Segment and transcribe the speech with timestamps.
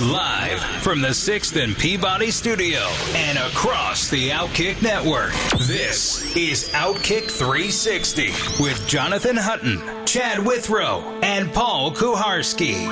[0.00, 2.78] Live from the 6th and Peabody studio
[3.12, 5.30] and across the Outkick network,
[5.66, 8.28] this is Outkick 360
[8.62, 12.86] with Jonathan Hutson, Chad Withrow, and Paul Kuharsky.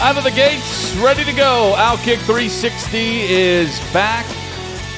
[0.00, 1.74] Out of the gates, ready to go.
[1.76, 4.24] Outkick 360 is back.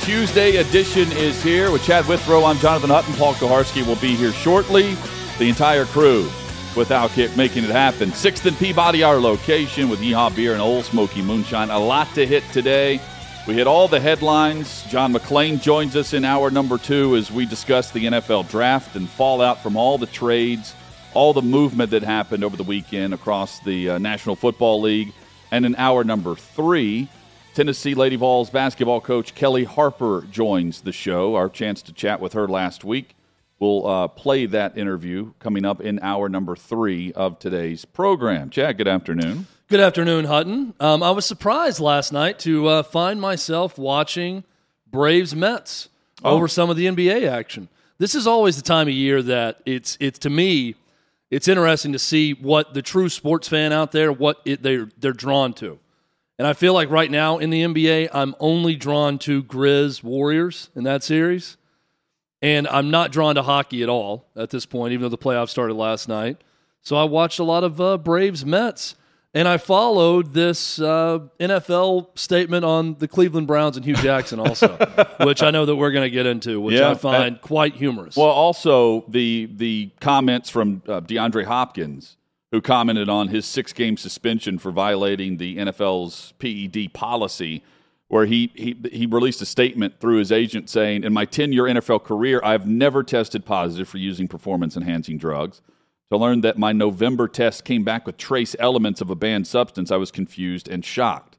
[0.02, 2.44] Tuesday edition is here with Chad Withrow.
[2.44, 3.18] I'm Jonathan Hutson.
[3.18, 4.94] Paul Kuharsky will be here shortly.
[5.38, 6.30] The entire crew
[6.76, 8.12] with Outkick making it happen.
[8.12, 11.70] Sixth and Peabody, our location with Yeehaw Beer and Ole Smoky Moonshine.
[11.70, 13.00] A lot to hit today.
[13.46, 14.82] We hit all the headlines.
[14.84, 19.08] John McClain joins us in hour number two as we discuss the NFL draft and
[19.08, 20.74] fallout from all the trades,
[21.12, 25.12] all the movement that happened over the weekend across the uh, National Football League.
[25.50, 27.08] And in hour number three,
[27.54, 31.34] Tennessee Lady Vols basketball coach Kellie Harper joins the show.
[31.34, 33.14] Our chance to chat with her last week.
[33.64, 38.50] We'll uh, play that interview coming up in hour number three of today's program.
[38.50, 39.46] Chad, good afternoon.
[39.70, 40.74] Good afternoon, Hutson.
[40.82, 44.44] Um, I was surprised last night to uh, find myself watching
[44.90, 45.88] Braves Mets
[46.22, 46.32] Oh.
[46.36, 47.68] over some of the NBA action.
[47.96, 50.74] This is always the time of year that it's it's to me,
[51.30, 55.12] it's interesting to see what the true sports fan out there what it, they're they're
[55.14, 55.78] drawn to.
[56.38, 60.68] And I feel like right now in the NBA, I'm only drawn to Grizz Warriors
[60.76, 61.56] in that series.
[62.44, 65.48] And I'm not drawn to hockey at all at this point, even though the playoffs
[65.48, 66.36] started last night.
[66.82, 68.96] So I watched a lot of uh, Braves Mets,
[69.32, 74.76] and I followed this uh, NFL statement on the Cleveland Browns and Hue Jackson also,
[75.20, 78.14] which I know that we're going to get into, which Yeah, I find quite humorous.
[78.14, 82.18] Well, also the the comments from uh, DeAndre Hopkins,
[82.52, 87.62] who commented on his six game suspension for violating the NFL's PED policy,
[88.14, 91.64] where he, he he released a statement through his agent saying, "In my ten year
[91.64, 95.60] NFL career, I've never tested positive for using performance enhancing drugs."
[96.12, 99.90] To learn that my November test came back with trace elements of a banned substance,
[99.90, 101.38] I was confused and shocked.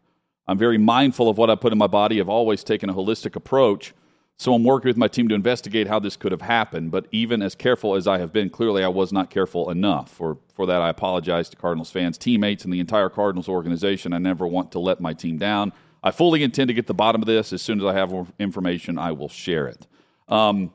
[0.50, 2.20] I'm very mindful of what I put in my body.
[2.20, 3.94] I've always taken a holistic approach.
[4.38, 6.92] So I'm working with my team to investigate how this could have happened.
[6.92, 10.12] But even as careful as I have been, clearly I was not careful enough.
[10.12, 14.12] For, for that, I apologize to Cardinals fans, teammates, and the entire Cardinals organization.
[14.12, 15.72] I never want to let my team down.
[16.06, 17.52] I fully intend to get the bottom of this.
[17.52, 19.88] As soon as I have more information, I will share it.
[20.30, 20.72] Um,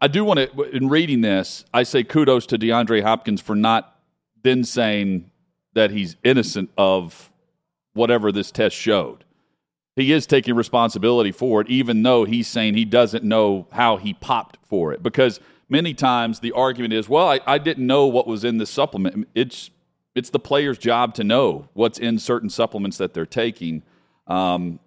[0.00, 3.98] I do want to, in reading this, I say kudos to DeAndre Hopkins for not
[4.44, 5.30] then saying
[5.74, 7.32] that he's innocent of
[7.94, 9.24] whatever this test showed.
[9.96, 14.14] He is taking responsibility for it, even though he's saying he doesn't know how he
[14.14, 15.02] popped for it.
[15.02, 18.70] Because many times the argument is, well, I, I didn't know what was in this
[18.70, 19.28] supplement.
[19.34, 19.70] It's
[20.14, 23.82] it's the player's job to know what's in certain supplements that they're taking.
[24.26, 24.78] Um,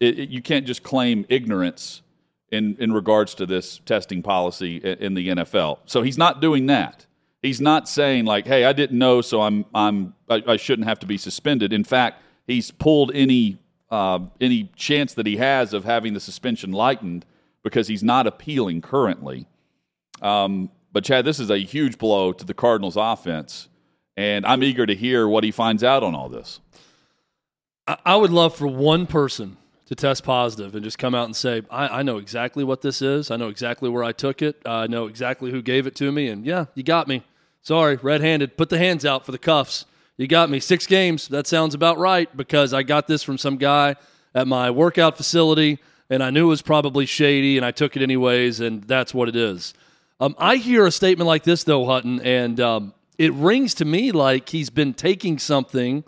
[0.00, 2.02] it, it- you can't just claim ignorance
[2.50, 5.78] in, in regards to this testing policy in, in the NFL.
[5.86, 7.06] So he's not doing that.
[7.40, 11.00] He's not saying like, "Hey, I didn't know, so I'm I'm I, I shouldn't have
[11.00, 13.58] to be suspended." In fact, he's pulled any
[13.90, 17.24] uh, any chance that he has of having the suspension lightened
[17.64, 19.46] because he's not appealing currently.
[20.20, 23.68] Um, but Chad, this is a huge blow to the Cardinals' offense,
[24.16, 26.60] and I'm eager to hear what he finds out on all this.
[27.86, 29.56] I, would love for one person
[29.86, 33.02] to test positive and just come out and say, I, I know exactly what this
[33.02, 33.30] is.
[33.30, 34.60] I know exactly where I took it.
[34.64, 36.28] I know exactly who gave it to me.
[36.28, 37.24] And yeah, you got me.
[37.62, 38.56] Sorry, red handed.
[38.56, 39.84] Put the hands out for the cuffs.
[40.16, 40.60] You got me.
[40.60, 41.28] Six games.
[41.28, 43.96] That sounds about right because I got this from some guy
[44.34, 45.78] at my workout facility
[46.08, 48.60] and I knew it was probably shady and I took it anyways.
[48.60, 49.74] And that's what it is.
[50.20, 54.12] Um, I hear a statement like this, though, Hutson, and um, it rings to me
[54.12, 56.04] like he's been taking something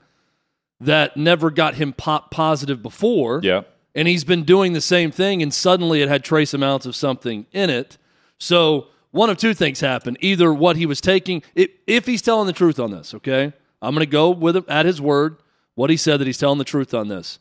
[0.80, 3.40] that never got him pop positive before.
[3.42, 3.62] Yeah.
[3.94, 7.46] And he's been doing the same thing, and suddenly it had trace amounts of something
[7.52, 7.96] in it.
[8.38, 10.18] So one of two things happened.
[10.20, 13.52] Either what he was taking, if, if he's telling the truth on this, okay?
[13.80, 15.36] I'm going to go with him at his word,
[15.76, 17.38] what he said that he's telling the truth on this.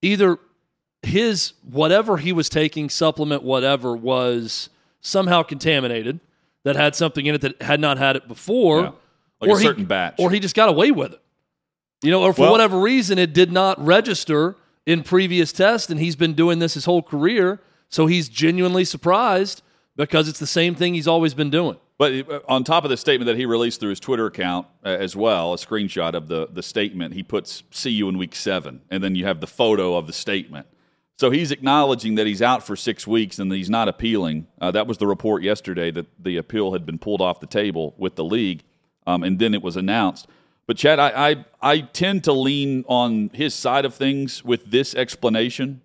[0.00, 0.38] Either
[1.02, 4.70] his whatever he was taking, supplement, whatever, was
[5.02, 6.20] somehow contaminated
[6.64, 8.80] that had something in it that had not had it before.
[8.80, 8.90] Yeah.
[9.40, 10.14] Like a certain batch.
[10.18, 11.20] Or he just got away with it.
[12.04, 14.56] You know, or for Well- whatever reason, it did not register
[14.86, 17.60] in previous tests, and he's been doing this his whole career.
[17.88, 19.62] So he's genuinely surprised
[19.96, 21.76] because it's the same thing he's always been doing.
[21.96, 24.88] But uh, on top of the statement that he released through his Twitter account uh,
[24.88, 28.80] as well, a screenshot of the, the statement, he puts, see you in week seven.
[28.90, 30.66] And then you have the photo of the statement.
[31.16, 34.48] So he's acknowledging that he's out for six weeks and that he's not appealing.
[34.60, 37.94] Uh, that was the report yesterday that the appeal had been pulled off the table
[37.96, 38.64] with the league.
[39.06, 40.26] Um, and then it was announced.
[40.66, 44.94] But Chad, I, I, I tend to lean on his side of things with this
[44.94, 45.82] explanation,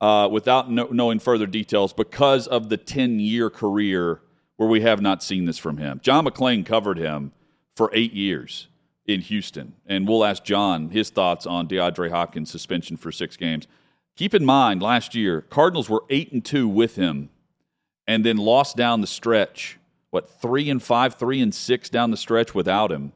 [0.00, 4.22] uh, without no, knowing further details, because of the ten year career
[4.56, 6.00] where we have not seen this from him.
[6.02, 7.32] John McClain covered him
[7.74, 8.68] for eight years
[9.06, 13.66] in Houston, and we'll ask John his thoughts on DeAndre Hopkins' suspension for six games.
[14.16, 17.28] Keep in mind, last year Cardinals were eight and two with him,
[18.06, 19.78] and then lost down the stretch.
[20.08, 23.12] What three and five, three and six down the stretch without him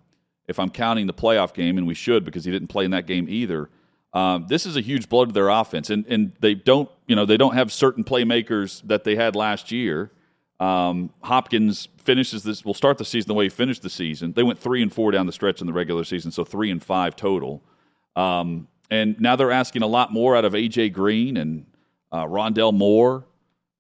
[0.51, 3.07] if I'm counting the playoff game, and we should because he didn't play in that
[3.07, 3.71] game either.
[4.13, 7.25] Um, this is a huge blow to their offense, and and they don't you know
[7.25, 10.11] they don't have certain playmakers that they had last year.
[10.59, 12.65] Um, Hopkins finishes this.
[12.65, 14.33] Will start the season the way he finished the season.
[14.33, 16.83] They went three and four down the stretch in the regular season, so three and
[16.83, 17.63] five total.
[18.17, 21.67] Um, and now they're asking a lot more out of AJ Green and
[22.11, 23.25] uh, Rondale Moore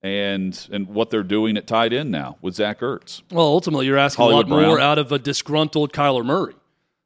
[0.02, 3.23] and and what they're doing at tight end now with Zach Ertz.
[3.31, 6.55] Well, ultimately, you're asking Hollywood a lot more out of a disgruntled Kyler Murray.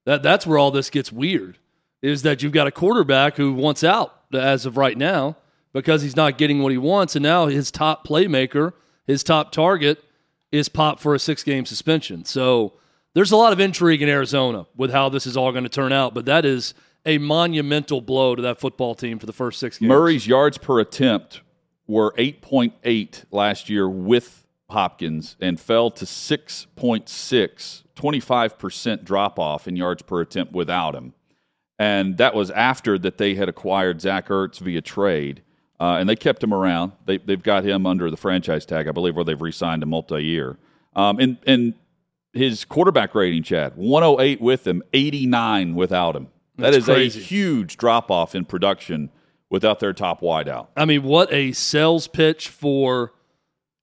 [0.05, 1.59] That that's where all this gets weird.
[2.03, 5.37] Is that you've got a quarterback who wants out as of right now
[5.73, 8.73] because he's not getting what he wants, and now his top playmaker,
[9.07, 10.05] his top target,
[10.53, 12.25] is popped for a six game suspension.
[12.25, 12.75] So
[13.15, 15.93] there's a lot of intrigue in Arizona with how this is all going to turn
[15.93, 16.75] out, but that is
[17.07, 19.89] a monumental blow to that football team for the first six games.
[19.89, 21.41] Murray's yards per attempt
[21.87, 30.03] were 8.8 last year with Hopkins and fell to 6.6, 25% drop off in yards
[30.03, 31.15] per attempt without him.
[31.79, 35.43] And that was after that they had acquired Zach Ertz via trade.
[35.81, 36.93] Uh, and they kept him around.
[37.05, 39.87] They, have got him under the franchise tag, I believe, where they've re signed a
[39.87, 40.57] multi year.
[40.95, 41.75] Um, and, and
[42.33, 46.29] his quarterback rating, Chad, 108 with him, 89 without him.
[46.57, 47.21] That That's is crazy.
[47.21, 49.11] a huge drop off in production
[49.51, 50.69] without their top wideout.
[50.77, 53.13] I mean, what a sales pitch for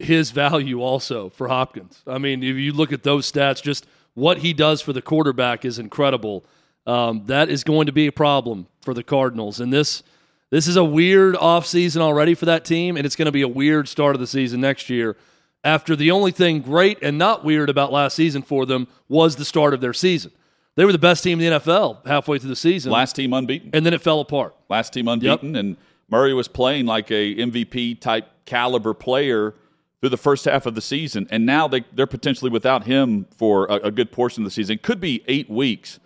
[0.03, 2.01] his value also for Hopkins.
[2.07, 5.65] I mean, if you look at those stats, just what he does for the quarterback
[5.65, 6.45] is incredible.
[6.85, 9.59] Um, that is going to be a problem for the Cardinals.
[9.59, 10.03] And this
[10.49, 13.47] this is a weird offseason already for that team, and it's going to be a
[13.47, 15.15] weird start of the season next year.
[15.63, 19.45] After the only thing great and not weird about last season for them was the
[19.45, 20.31] start of their season.
[20.75, 22.91] They were the best team in the NFL halfway through the season.
[22.91, 23.69] Last team unbeaten.
[23.73, 24.55] And then it fell apart.
[24.69, 25.53] Last team unbeaten.
[25.53, 25.59] Yep.
[25.59, 25.77] And
[26.09, 29.53] Murray was playing like a MVP type caliber player
[30.01, 31.27] through the first half of the season.
[31.29, 34.79] And now they, they're potentially without him for a, a good portion of the season.
[34.81, 35.99] Could be eight weeks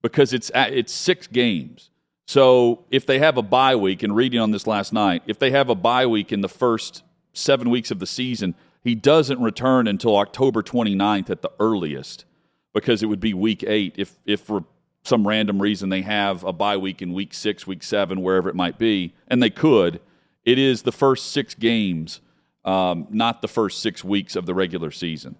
[0.00, 1.90] because it's, it's six games.
[2.26, 5.50] So if they have a bye week, and reading on this last night, if they
[5.50, 7.02] have a bye week in the first
[7.34, 12.24] seven weeks of the season, he doesn't return until October 29th at the earliest
[12.72, 14.64] because it would be week eight if, if for
[15.04, 18.54] some random reason they have a bye week in week six, week seven, wherever it
[18.54, 20.00] might be, and they could.
[20.44, 22.20] It is the first six games,
[22.64, 25.36] um, not the first six weeks of the regular season.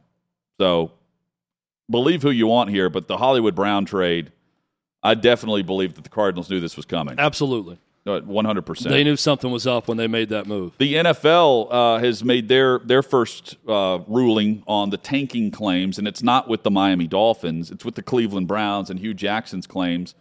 [0.60, 0.92] So
[1.90, 4.32] believe who you want here, but the Hollywood Brown trade,
[5.02, 7.16] I definitely believe that the Cardinals knew this was coming.
[7.18, 7.78] Absolutely.
[8.04, 8.90] One hundred percent.
[8.90, 10.72] They knew something was up when they made that move.
[10.78, 16.08] The NFL uh, has made their their first uh, ruling on the tanking claims, and
[16.08, 20.16] it's not with the Miami Dolphins; it's with the Cleveland Browns and Hue Jackson's claims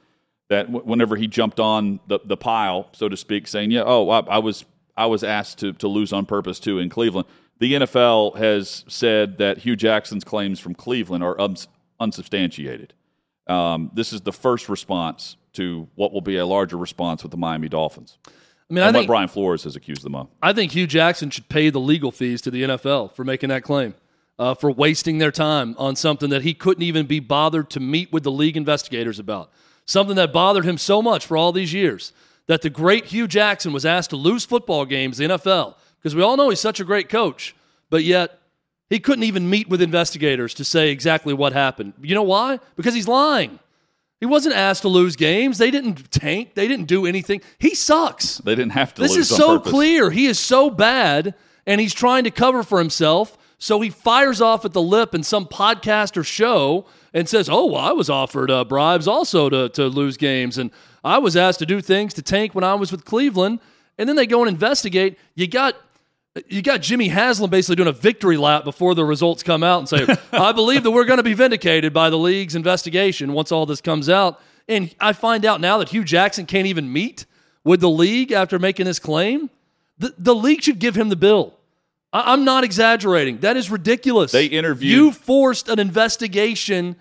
[0.49, 4.07] that w- whenever he jumped on the, the pile, so to speak, saying, "Yeah, oh,
[4.11, 4.63] I, I was
[5.01, 7.27] I was asked to to lose on purpose too in Cleveland."
[7.59, 11.67] The NFL has said that Hue Jackson's claims from Cleveland are uns-
[11.99, 12.95] unsubstantiated.
[13.47, 17.37] Um, this is the first response to what will be a larger response with the
[17.37, 18.17] Miami Dolphins.
[18.25, 18.31] I
[18.73, 20.29] mean, and I think what Brian Flores has accused them of.
[20.41, 23.63] I think Hue Jackson should pay the legal fees to the NFL for making that
[23.63, 23.93] claim,
[24.39, 28.11] uh, for wasting their time on something that he couldn't even be bothered to meet
[28.11, 29.51] with the league investigators about.
[29.85, 32.13] Something that bothered him so much for all these years
[32.47, 36.15] that the great Hue Jackson was asked to lose football games in the NFL because
[36.15, 37.55] we all know he's such a great coach,
[37.89, 38.39] but yet
[38.89, 41.93] he couldn't even meet with investigators to say exactly what happened.
[42.01, 42.59] You know why?
[42.75, 43.59] Because he's lying.
[44.19, 45.57] He wasn't asked to lose games.
[45.57, 46.53] They didn't tank.
[46.53, 47.41] They didn't do anything.
[47.57, 48.37] He sucks.
[48.37, 49.01] They didn't have to.
[49.01, 50.11] This is so clear.
[50.11, 51.33] He is so bad,
[51.65, 53.37] and he's trying to cover for himself.
[53.57, 57.65] So he fires off at the lip in some podcast or show and says, "Oh,
[57.65, 60.69] well, I was offered uh, bribes also to to lose games, and
[61.03, 63.59] I was asked to do things to tank when I was with Cleveland."
[63.97, 65.17] And then they go and investigate.
[65.35, 65.75] You got
[66.47, 69.89] you got Jimmy Haslam basically doing a victory lap before the results come out and
[69.89, 73.65] say, I believe that we're going to be vindicated by the league's investigation once all
[73.65, 74.39] this comes out.
[74.67, 77.25] And I find out now that Hue Jackson can't even meet
[77.65, 79.49] with the league after making this claim.
[79.97, 81.53] The, the league should give him the bill.
[82.13, 83.39] I- I'm not exaggerating.
[83.39, 84.31] That is ridiculous.
[84.31, 86.95] They interviewed- You forced an investigation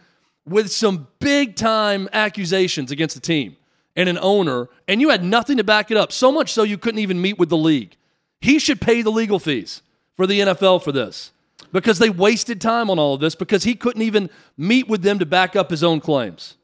[0.44, 3.56] with some big time accusations against the team
[3.96, 6.12] and an owner, and you had nothing to back it up.
[6.12, 7.96] So much so you couldn't even meet with the league.
[8.40, 9.82] He should pay the legal fees
[10.16, 11.32] for the NFL for this
[11.72, 15.18] because they wasted time on all of this because he couldn't even meet with them
[15.18, 16.56] to back up his own claims.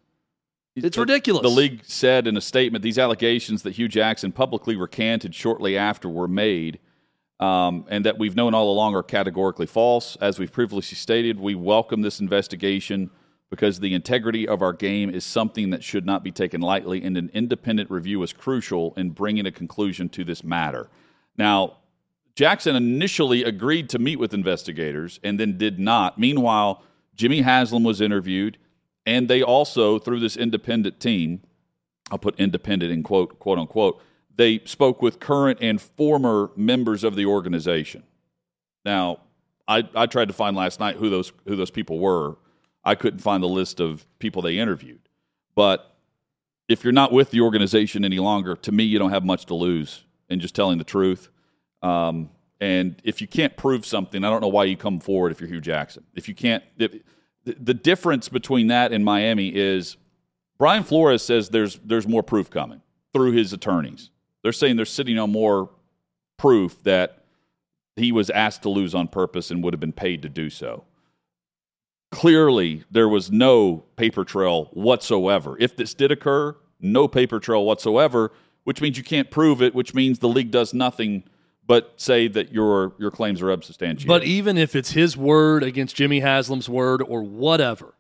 [0.75, 1.43] It's ridiculous.
[1.43, 6.09] The league said in a statement these allegations that Hue Jackson publicly recanted shortly after
[6.09, 6.81] were made,
[7.41, 10.17] um, and that we've known all along are categorically false.
[10.21, 13.11] As we've previously stated, we welcome this investigation
[13.51, 17.17] because the integrity of our game is something that should not be taken lightly, and
[17.17, 20.89] an independent review is crucial in bringing a conclusion to this matter.
[21.37, 21.79] Now,
[22.35, 26.19] Jackson initially agreed to meet with investigators and then did not.
[26.19, 26.83] Meanwhile,
[27.15, 28.59] Jimmy Haslam was interviewed,
[29.07, 31.43] and they also, through this independent team,
[32.11, 34.03] I'll put independent in quote, quote unquote,
[34.37, 38.03] they spoke with current and former members of the organization.
[38.85, 39.21] Now,
[39.67, 42.37] I, I tried to find last night who those who those people were.
[42.87, 45.01] I couldn't find the list of people they interviewed.
[45.57, 45.95] But
[46.69, 49.55] if you're not with the organization any longer, to me, you don't have much to
[49.55, 51.29] lose in just telling the truth.
[51.83, 55.41] Um, and if you can't prove something, I don't know why you come forward if
[55.41, 56.05] you're Hue Jackson.
[56.15, 56.95] If you can't, if,
[57.45, 59.97] the, difference between that and Miami is
[60.59, 64.11] Brian Flores says there's there's more proof coming through his attorneys.
[64.43, 65.71] They're saying they're sitting on more
[66.39, 67.25] proof that
[67.97, 70.85] he was asked to lose on purpose and would have been paid to do so.
[72.11, 75.57] Clearly, there was no paper trail whatsoever.
[75.59, 78.33] If this did occur, no paper trail whatsoever,
[78.65, 81.25] which means you can't prove it, which means the league does nothing
[81.67, 84.07] but say that your your claims are unsubstantiated.
[84.07, 87.95] But even if it's his word against Jimmy Haslam's word or whatever,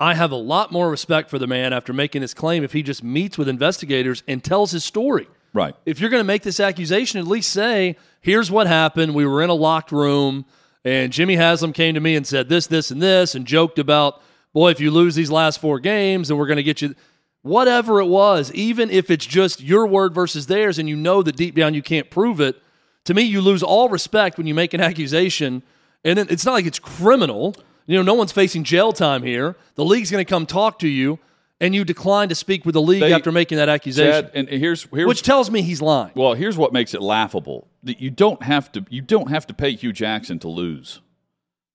[0.00, 2.82] I have a lot more respect for the man after making his claim if he
[2.82, 5.28] just meets with investigators and tells his story.
[5.52, 5.74] right.
[5.84, 9.14] If you're going to make this accusation, at least say, here's what happened.
[9.14, 10.46] We were in a locked room,
[10.84, 14.22] and Jimmy Haslam came to me and said this, this, and this, and joked about,
[14.52, 16.94] boy, if you lose these last four games, then we're going to get you.
[17.42, 21.36] Whatever it was, even if it's just your word versus theirs, and you know that
[21.36, 22.60] deep down you can't prove it,
[23.04, 25.62] to me, you lose all respect when you make an accusation,
[26.04, 27.54] and then it's not like it's criminal.
[27.86, 29.56] You know, no one's facing jail time here.
[29.74, 31.18] The league's going to come talk to you,
[31.60, 34.48] and you decline to speak with the league They- after making that accusation, Chad, and
[34.48, 36.12] here's here's which tells me he's lying.
[36.14, 39.54] Well, here's what makes it laughable: that you don't have to you don't have to
[39.54, 41.00] pay Hue Jackson to lose.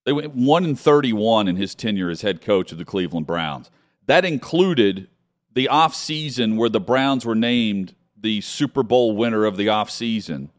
[0.05, 3.69] They went one in thirty-one in his tenure as head coach of the Cleveland Browns.
[4.05, 5.07] That included
[5.53, 9.89] the off season where the Browns were named the Super Bowl winner of the off
[9.89, 10.49] season.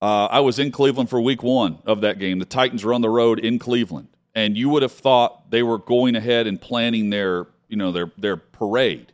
[0.00, 2.38] Uh, I was in Cleveland for Week One of that game.
[2.38, 5.78] The Titans were on the road in Cleveland, and you would have thought they were
[5.78, 9.12] going ahead and planning their you know their their parade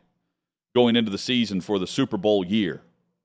[0.73, 2.81] going into the season for the Super Bowl year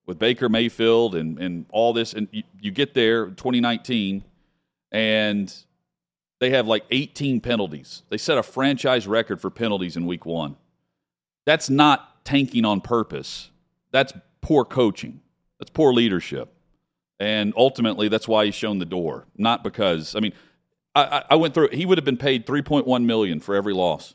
[0.07, 2.13] with Baker Mayfield and, and all this.
[2.15, 4.25] And you, you get there, 2019,
[4.93, 5.55] and
[6.39, 8.03] they have like 18 penalties.
[8.09, 10.57] They set a franchise record for penalties in week one.
[11.45, 13.51] That's not tanking on purpose.
[13.91, 15.21] That's poor coaching.
[15.59, 16.53] That's poor leadership.
[17.19, 19.27] And ultimately, that's why he's shown the door.
[19.37, 20.33] Not because, I mean,
[20.95, 21.69] I, I- went through.
[21.73, 24.15] He would have been paid 3.1 million for every loss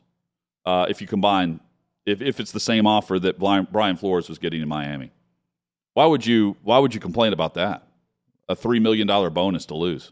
[0.66, 1.60] uh, if you combine
[2.06, 5.12] if, if it's the same offer that Brian, Brian Flores was getting in Miami.
[5.94, 7.88] Why would you why would you complain about that?
[8.50, 10.12] A three million dollar bonus to lose.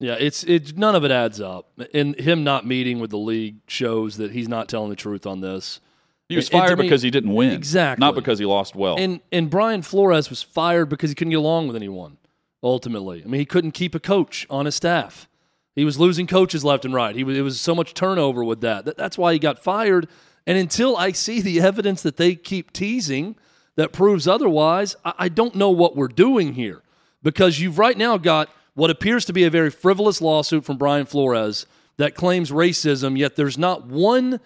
[0.00, 1.70] Yeah, it's it's none of it adds up.
[1.94, 5.40] And him not meeting with the league shows that he's not telling the truth on
[5.40, 5.80] this.
[6.28, 7.52] He was And- and fired me- because he didn't win.
[7.52, 8.04] Exactly.
[8.04, 8.96] Not because he lost well.
[8.98, 12.16] And and Brian Flores was fired because he couldn't get along with anyone.
[12.62, 15.28] Ultimately, I mean, he couldn't keep a coach on his staff.
[15.76, 17.14] He was losing coaches left and right.
[17.14, 18.86] He was, it was so much turnover with that.
[18.86, 18.96] that.
[18.96, 20.08] That's why he got fired.
[20.46, 23.36] And until I see the evidence that they keep teasing
[23.76, 26.82] that proves otherwise, I, I don't know what we're doing here.
[27.22, 31.06] Because you've right now got what appears to be a very frivolous lawsuit from Brian
[31.06, 31.66] Flores
[31.98, 34.40] that claims racism, yet there's not one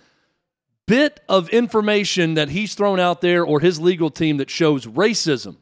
[0.86, 5.56] bit of information that he's thrown out there or his legal team that shows racism.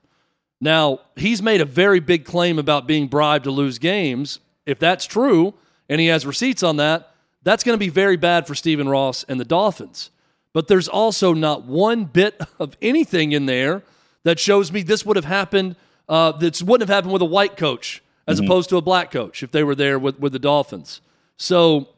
[0.61, 4.41] Now, he's made a very big claim about being bribed to lose games.
[4.69, 5.55] If that's true,
[5.89, 9.25] and he has receipts on that, that's going to be very bad for Stephen Ross
[9.25, 10.11] and the Dolphins.
[10.53, 13.83] But there's also not one bit of anything in there
[14.25, 15.77] that shows me this would have happened.
[16.09, 19.43] Uh, this wouldn't have happened with a white coach as opposed to a black coach
[19.43, 21.01] if they were there with, with the Dolphins.
[21.39, 21.89] So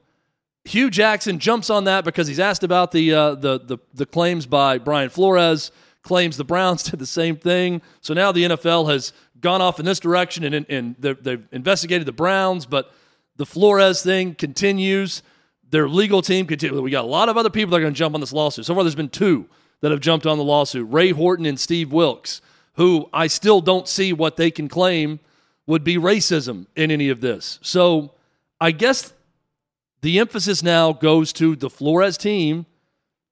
[0.64, 4.46] Hue Jackson jumps on that because he's asked about the, uh, the, the, the claims
[4.46, 5.72] by Brian Flores,
[6.02, 7.82] claims the Browns did the same thing.
[8.00, 12.12] So now the NFL has gone off in this direction and, and they've, investigated the
[12.12, 12.92] Browns, but
[13.36, 15.22] the Flores thing continues.
[15.70, 16.80] Their legal team continues.
[16.80, 18.66] We got a lot of other people that are going to jump on this lawsuit.
[18.66, 19.46] So far, there's been two
[19.80, 22.40] that have jumped on the lawsuit Ray Horton and Steve Wilks,
[22.74, 25.20] who I still don't see what they can claim
[25.66, 27.58] would be racism in any of this.
[27.62, 28.14] So
[28.60, 29.12] I guess
[30.02, 32.66] the emphasis now goes to the Flores team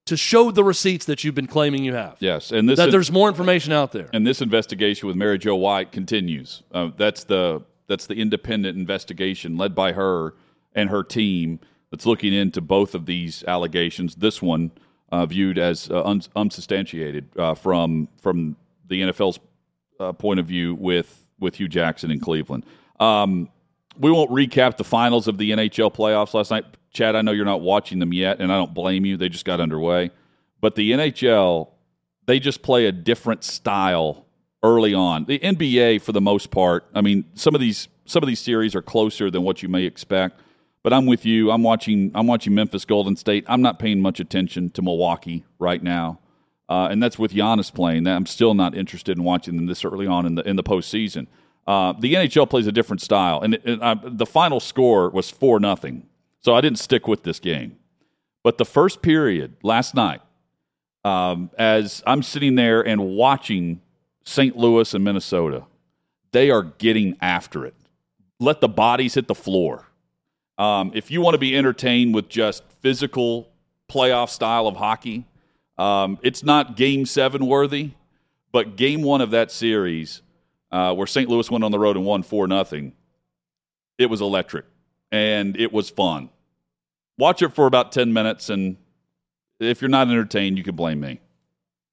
[0.09, 2.17] to show the receipts that you've been claiming you have.
[2.19, 4.09] Yes, and this that there's more information out there.
[4.13, 6.61] and this investigation with Mary Jo White continues.
[6.71, 10.35] Uh, that's the that's the independent investigation led by her
[10.75, 14.15] and her team that's looking into both of these allegations.
[14.15, 14.71] This one
[15.11, 18.55] uh, viewed as uh, uns- unsubstantiated uh, from from
[18.87, 19.39] the NFL's
[19.99, 22.65] uh, point of view with with Hue Jackson in Cleveland.
[22.99, 23.49] Um,
[23.97, 26.65] we won't recap the finals of the NHL playoffs last night.
[26.91, 29.17] Chad, I know you're not watching them yet, and I don't blame you.
[29.17, 30.11] They just got underway.
[30.61, 31.69] But the NHL,
[32.25, 34.25] they just play a different style
[34.63, 35.25] early on.
[35.25, 38.73] The NBA, for the most part, I mean, some of these some of these series
[38.75, 40.41] are closer than what you may expect.
[40.81, 41.51] But I'm with you.
[41.51, 42.11] I'm watching.
[42.15, 43.45] I'm watching Memphis Golden State.
[43.47, 46.19] I'm not paying much attention to Milwaukee right now,
[46.69, 48.07] uh, and that's with Giannis playing.
[48.07, 51.27] I'm still not interested in watching them this early on in the in the postseason.
[51.67, 55.29] Uh, the NHL plays a different style, and, it, and uh, the final score was
[55.29, 56.08] four nothing.
[56.41, 57.77] So I didn't stick with this game.
[58.43, 60.21] But the first period last night,
[61.03, 63.81] um, as I'm sitting there and watching
[64.23, 64.55] St.
[64.55, 65.65] Louis and Minnesota,
[66.31, 67.75] they are getting after it.
[68.39, 69.87] Let the bodies hit the floor.
[70.57, 73.49] Um, if you want to be entertained with just physical
[73.89, 75.25] playoff style of hockey,
[75.77, 77.91] um, it's not game seven worthy,
[78.51, 80.21] but game one of that series,
[80.71, 81.29] uh, where St.
[81.29, 82.93] Louis went on the road and won 4 nothing,
[83.97, 84.65] it was electric
[85.11, 86.29] and it was fun.
[87.17, 88.77] Watch it for about 10 minutes, and
[89.59, 91.19] if you're not entertained, you can blame me.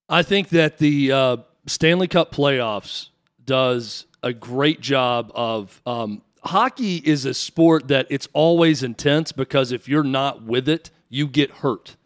[0.08, 3.08] I think that the uh, Stanley Cup playoffs
[3.44, 5.80] does a great job of.
[5.84, 10.90] Um, hockey is a sport that it's always intense because if you're not with it,
[11.08, 11.96] you get hurt.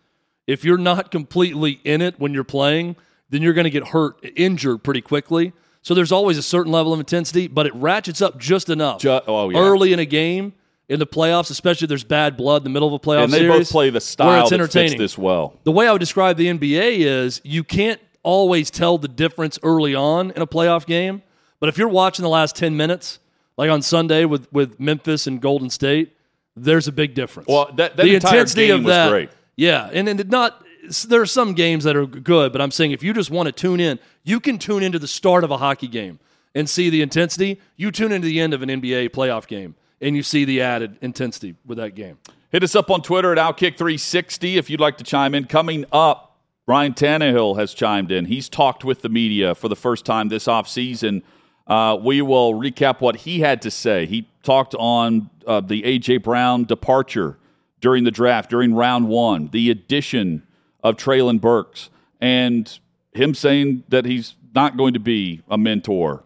[0.47, 2.97] If you're not completely in it when you're playing,
[3.29, 5.52] then you're going to get hurt, injured pretty quickly.
[5.83, 9.21] So there's always a certain level of intensity, but it ratchets up just enough Ju-
[9.26, 9.59] oh, yeah.
[9.59, 10.52] early in a game
[10.90, 13.32] in the playoffs, especially if there's bad blood in the middle of a playoff and
[13.32, 13.59] they series.
[13.61, 15.56] both play the style it's entertaining this well.
[15.62, 19.94] the way I would describe the NBA is you can't always tell the difference early
[19.94, 21.23] on in a playoff game.
[21.61, 23.20] But if you're watching the last 10 minutes,
[23.57, 26.16] like on Sunday with, with Memphis and Golden State,
[26.57, 27.48] there's a big difference.
[27.48, 29.31] Well, that- that the intensity of that, great.
[29.57, 30.64] Yeah, and, and not
[31.07, 33.53] there are some games that are good, but I'm saying if you just want to
[33.53, 36.18] tune in, you can tune into the start of a hockey game
[36.53, 37.61] and see the intensity.
[37.76, 40.99] You tune into the end of an NBA playoff game and you see the added
[41.01, 42.19] intensity with that game.
[42.51, 45.45] Hit us up on Twitter at Outkick360 if you'd like to chime in.
[45.45, 48.25] Coming up, Ryan Tannehill has chimed in.
[48.25, 51.23] He's talked with the media for the first time this offseason.
[51.67, 54.07] Uh, we will recap what he had to say.
[54.07, 56.19] He talked on uh, the A.J.
[56.19, 57.39] Brown departure
[57.81, 60.43] during the draft, during round one, the addition
[60.83, 62.79] of Treylon Burks, and
[63.13, 66.25] him saying that he's not going to be a mentor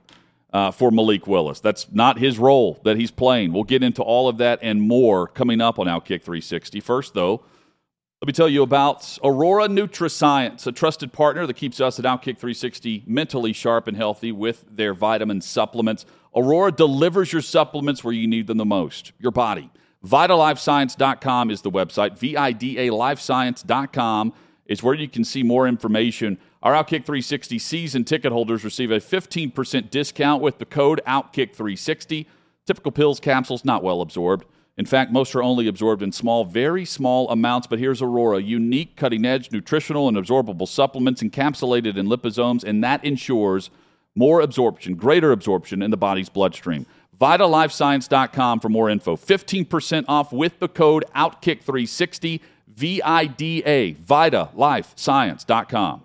[0.54, 1.58] uh, for Malik Willis.
[1.58, 3.52] That's not his role that he's playing.
[3.52, 6.78] We'll get into all of that and more coming up on Outkick 360.
[6.80, 7.42] First, though,
[8.22, 12.38] let me tell you about Aurora Nutrascience, a trusted partner that keeps us at Outkick
[12.38, 16.06] 360 mentally sharp and healthy with their vitamin supplements.
[16.34, 19.70] Aurora delivers your supplements where you need them the most your body.
[20.06, 22.16] VidaLifeScience.com is the website.
[22.16, 24.32] V I D A LifeScience.com
[24.66, 26.38] is where you can see more information.
[26.64, 32.24] Our Outkick 360 season ticket holders receive a 15% discount with the code OutKick360.
[32.64, 34.46] Typical pills, capsules, not well absorbed.
[34.78, 37.66] In fact, most are only absorbed in small, very small amounts.
[37.66, 43.04] But here's Aurora unique, cutting edge, nutritional, and absorbable supplements encapsulated in liposomes, and that
[43.04, 43.68] ensures
[44.14, 46.86] more absorption, greater absorption in the body's bloodstream.
[47.20, 49.16] VidaLifeScience.com for more info.
[49.16, 56.04] 15% off with the code OutKick360, V I D A, VidaLifeScience.com.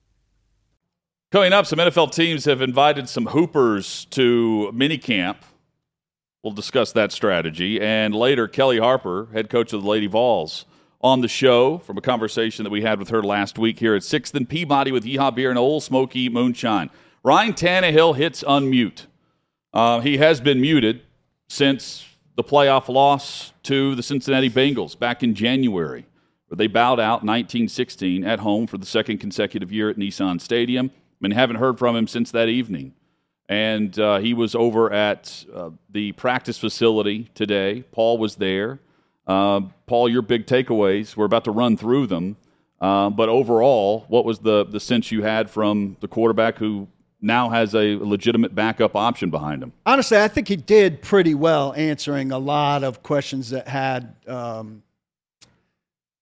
[1.31, 5.37] Coming up, some NFL teams have invited some hoopers to minicamp.
[6.43, 7.79] We'll discuss that strategy.
[7.79, 10.65] And later, Kellie Harper, head coach of the Lady Vols,
[10.99, 14.01] on the show from a conversation that we had with her last week here at
[14.01, 16.89] 6th and Peabody with Yeehaw Beer and Ole Smoky Moonshine.
[17.23, 19.05] Ryan Tannehill hits unmute.
[19.73, 21.01] Uh, he has been muted
[21.47, 26.05] since the playoff loss to the Cincinnati Bengals back in January,
[26.49, 30.91] where they bowed out 1916 at home for the second consecutive year at Nissan Stadium.
[31.21, 32.93] Mean, haven't heard from him since that evening.
[33.47, 37.83] And uh, he was over at uh, the practice facility today.
[37.91, 38.79] Paul was there.
[39.27, 41.15] Uh, Paul, your big takeaways.
[41.15, 42.37] We're about to run through them.
[42.79, 46.87] Uh, but overall, what was the, the sense you had from the quarterback who
[47.21, 49.73] now has a legitimate backup option behind him?
[49.85, 54.81] Honestly, I think he did pretty well answering a lot of questions that had um,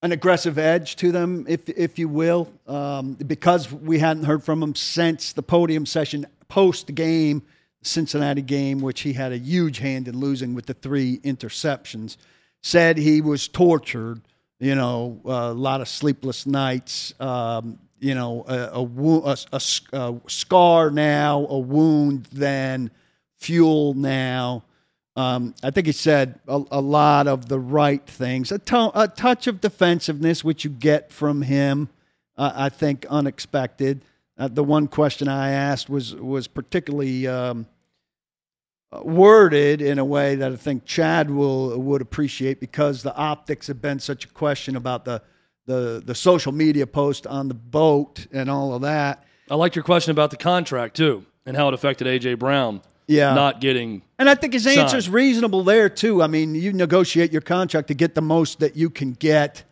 [0.01, 4.63] an aggressive edge to them, if if you will, um, because we hadn't heard from
[4.63, 7.43] him since the podium session post game,
[7.81, 12.17] Cincinnati game, which he had a huge hand in losing with the three interceptions.
[12.61, 14.21] Said he was tortured,
[14.59, 19.59] you know, a lot of sleepless nights, um, you know, a, a, a,
[19.93, 22.91] a, scar now, a wound then,
[23.37, 24.63] fuel now.
[25.15, 28.51] Um, I think he said a, a, lot of the right things.
[28.51, 31.89] A, to- a, touch of defensiveness, which you get from him,
[32.37, 34.05] uh, I think unexpected.
[34.37, 37.65] Uh, the one question I asked was was particularly um,
[39.03, 43.81] worded in a way that I think Chad will would appreciate because the optics have
[43.81, 45.21] been such a question about the
[45.65, 49.25] the the social media post on the boat and all of that.
[49.51, 53.33] I liked your question about the contract too and how it affected AJ Brown yeah.
[53.33, 54.01] not getting.
[54.17, 56.21] And I think his answer is reasonable there too.
[56.21, 59.63] I mean, you negotiate your contract to get the most that you can get.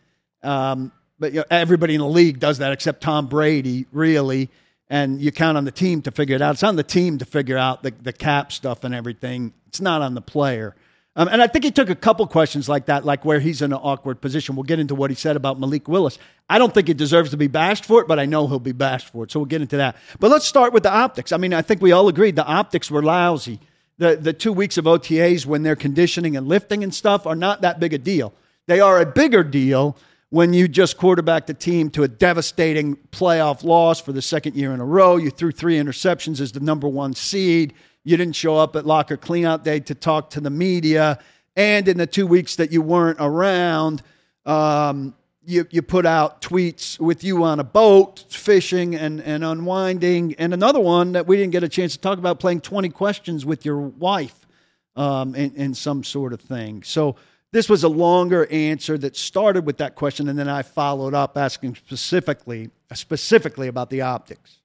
[0.42, 4.50] Um, but you know, everybody in the league does that except Tom Brady, really.
[4.90, 6.54] And you count on the team to figure it out.
[6.54, 9.52] It's on the team to figure out the, the cap stuff and everything.
[9.66, 10.74] It's not on the player.
[11.18, 13.72] Um, and I think he took a couple questions like that, like where he's in
[13.72, 14.54] an awkward position.
[14.54, 16.16] We'll get into what he said about Malik Willis.
[16.48, 18.70] I don't think he deserves to be bashed for it, but I know he'll be
[18.70, 19.32] bashed for it.
[19.32, 19.96] So we'll get into that.
[20.20, 21.32] But let's start with the optics.
[21.32, 23.58] I mean, I think we all agreed the optics were lousy.
[23.98, 27.62] The, the two weeks of OTAs when they're conditioning and lifting and stuff are not
[27.62, 28.32] that big a deal.
[28.68, 29.96] They are a bigger deal
[30.30, 34.72] when you just quarterback the team to a devastating playoff loss for the second year
[34.72, 35.16] in a row.
[35.16, 37.74] You threw three interceptions as the number one seed.
[38.04, 41.18] You didn't show up at locker cleanout day to talk to the media.
[41.56, 44.02] And in the two weeks that you weren't around,
[44.46, 50.34] um, you, you put out tweets with you on a boat fishing and, and unwinding.
[50.34, 53.46] And another one that we didn't get a chance to talk about playing 20 questions
[53.46, 54.46] with your wife
[54.94, 56.82] um, and, some sort of thing.
[56.82, 57.16] So
[57.52, 60.28] this was a longer answer that started with that question.
[60.28, 64.58] And then I followed up asking specifically, specifically about the optics.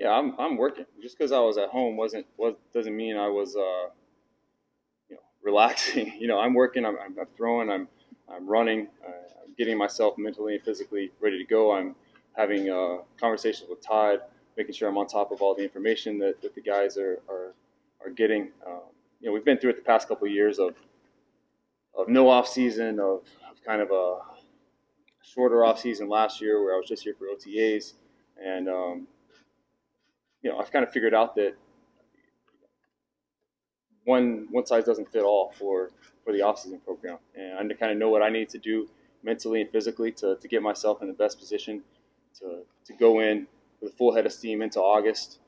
[0.00, 0.86] Yeah, I'm I'm working.
[1.02, 3.90] Just because I was at home wasn't was doesn't mean I was uh,
[5.10, 6.14] you know relaxing.
[6.18, 6.86] you know, I'm working.
[6.86, 7.70] I'm, I'm throwing.
[7.70, 7.86] I'm
[8.26, 8.88] I'm running.
[9.06, 9.10] Uh,
[9.44, 11.72] I'm getting myself mentally and physically ready to go.
[11.72, 11.94] I'm
[12.34, 14.20] having uh, conversations with Todd,
[14.56, 17.52] making sure I'm on top of all the information that, that the guys are are,
[18.02, 18.48] are getting.
[18.66, 18.80] Um,
[19.20, 20.76] you know, we've been through it the past couple of years of
[21.94, 24.20] of no off season, of, of kind of a
[25.22, 27.92] shorter off season last year where I was just here for OTAs,
[28.42, 29.06] and um,
[30.42, 31.54] you know, I've kind of figured out that
[34.04, 35.90] one one size doesn't fit all for
[36.24, 38.88] for the offseason program, and I kind of know what I need to do
[39.22, 41.82] mentally and physically to, to get myself in the best position
[42.38, 43.46] to, to go in
[43.80, 45.38] with a full head of steam into August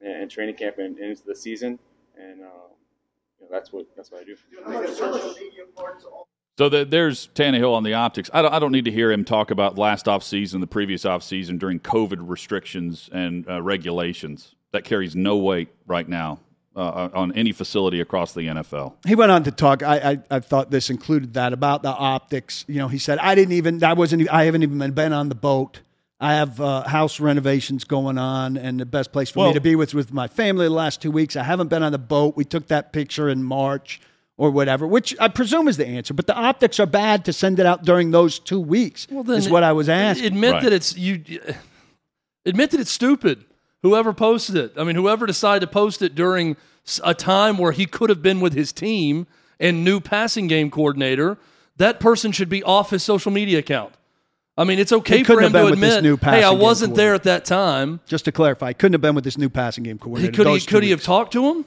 [0.00, 1.78] and, and training camp and, and, into the season,
[2.16, 2.68] and uh,
[3.38, 4.36] you know, that's what that's what I do.
[6.58, 8.28] So the, there's Tannehill on the optics.
[8.34, 11.56] I don't, I don't need to hear him talk about last offseason, the previous offseason
[11.56, 14.56] during COVID restrictions and uh, regulations.
[14.72, 16.40] That carries no weight right now
[16.74, 18.94] uh, on any facility across the NFL.
[19.06, 19.84] He went on to talk.
[19.84, 22.64] I, I, I thought this included that about the optics.
[22.66, 25.36] You know, he said I didn't even I wasn't I haven't even been on the
[25.36, 25.80] boat.
[26.20, 29.60] I have uh, house renovations going on, and the best place for Well- me to
[29.60, 31.36] be with with my family the last two weeks.
[31.36, 32.36] I haven't been on the boat.
[32.36, 34.00] We took that picture in March
[34.38, 36.14] or whatever, which I presume is the answer.
[36.14, 39.06] But the optics are bad to send it out during those two weeks.
[39.10, 40.26] is what I was asking.
[40.28, 40.62] Admit Right.
[40.62, 41.22] that it's you.
[42.46, 43.44] Admit that it's stupid.
[43.82, 44.72] Whoever posted it.
[44.76, 46.56] I mean, whoever decided to post it during
[47.04, 49.26] a time where he could have been with his team
[49.60, 51.36] and new passing game coordinator,
[51.76, 53.92] that person should be off his social media account.
[54.56, 56.96] I mean, it's okay for him to been with this admit, new "Hey, I wasn't
[56.96, 59.96] there at that time." Just to clarify, couldn't have been with this new passing game
[59.96, 60.32] He coordinator.
[60.32, 61.64] could he those could he have talked to him?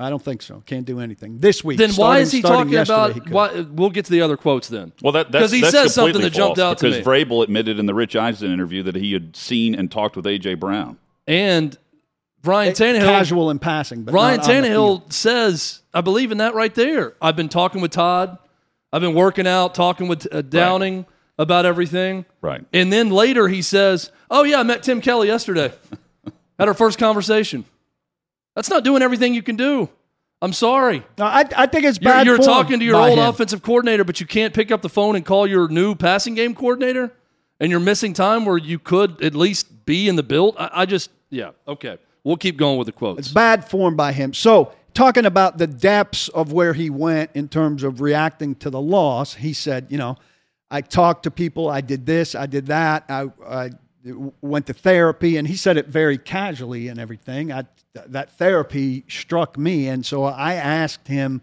[0.00, 0.62] I don't think so.
[0.64, 1.76] Can't do anything this week.
[1.78, 3.12] Then why Starting- is he talking about?
[3.12, 3.20] he.
[3.32, 4.92] Why, we'll get to the other quotes then.
[5.02, 7.04] Well, that 'Cause that's, he that's says something completely that jumped false out to because
[7.06, 7.12] me.
[7.12, 10.58] Vrabel admitted in the Rich Eisen interview that he had seen and talked with AJ
[10.58, 10.96] Brown.
[11.26, 11.76] And
[12.42, 15.02] Ryan Tannehill, casual in passing, but Ryan not on the field.
[15.04, 17.14] Tannehill says, I believe in that right there.
[17.20, 18.38] I've been talking with Todd.
[18.92, 21.04] I've been working out, talking with uh, Downing
[21.38, 22.24] about everything.
[22.40, 22.64] Right.
[22.72, 25.72] And then later he says, Oh, yeah, I met Tim Kelly yesterday.
[26.58, 27.64] Had our first conversation.
[28.54, 29.88] That's not doing everything you can do.
[30.42, 31.02] I'm sorry.
[31.18, 32.26] No, I, I think it's You're, bad.
[32.26, 33.28] you're talking to your old him.
[33.28, 36.54] offensive coordinator, but you can't pick up the phone and call your new passing game
[36.54, 37.12] coordinator,
[37.60, 40.56] and you're missing time where you could at least be in the build.
[40.58, 41.98] I, I just, yeah, okay.
[42.24, 43.18] We'll keep going with the quotes.
[43.18, 44.32] It's bad form by him.
[44.32, 48.80] So, talking about the depths of where he went in terms of reacting to the
[48.80, 50.16] loss, he said, you know,
[50.70, 53.70] I talked to people, I did this, I did that, I, I
[54.40, 57.52] went to therapy, and he said it very casually and everything.
[57.52, 61.42] I, that therapy struck me, and so I asked him,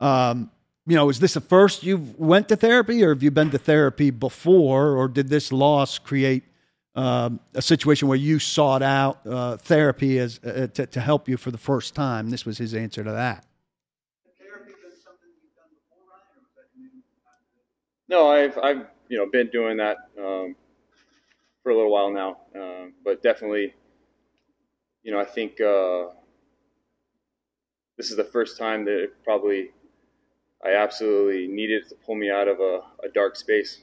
[0.00, 0.50] um,
[0.86, 3.58] you know, is this the first you've went to therapy, or have you been to
[3.58, 6.44] therapy before, or did this loss create
[6.94, 11.36] um, a situation where you sought out uh, therapy as uh, to, to help you
[11.36, 12.30] for the first time?
[12.30, 13.44] This was his answer to that.
[18.08, 20.54] No, I've I've you know been doing that um,
[21.66, 23.74] for a little while now, um, but definitely,
[25.02, 26.04] you know, I think uh,
[27.98, 29.70] this is the first time that it probably
[30.64, 33.82] I absolutely needed to pull me out of a, a dark space.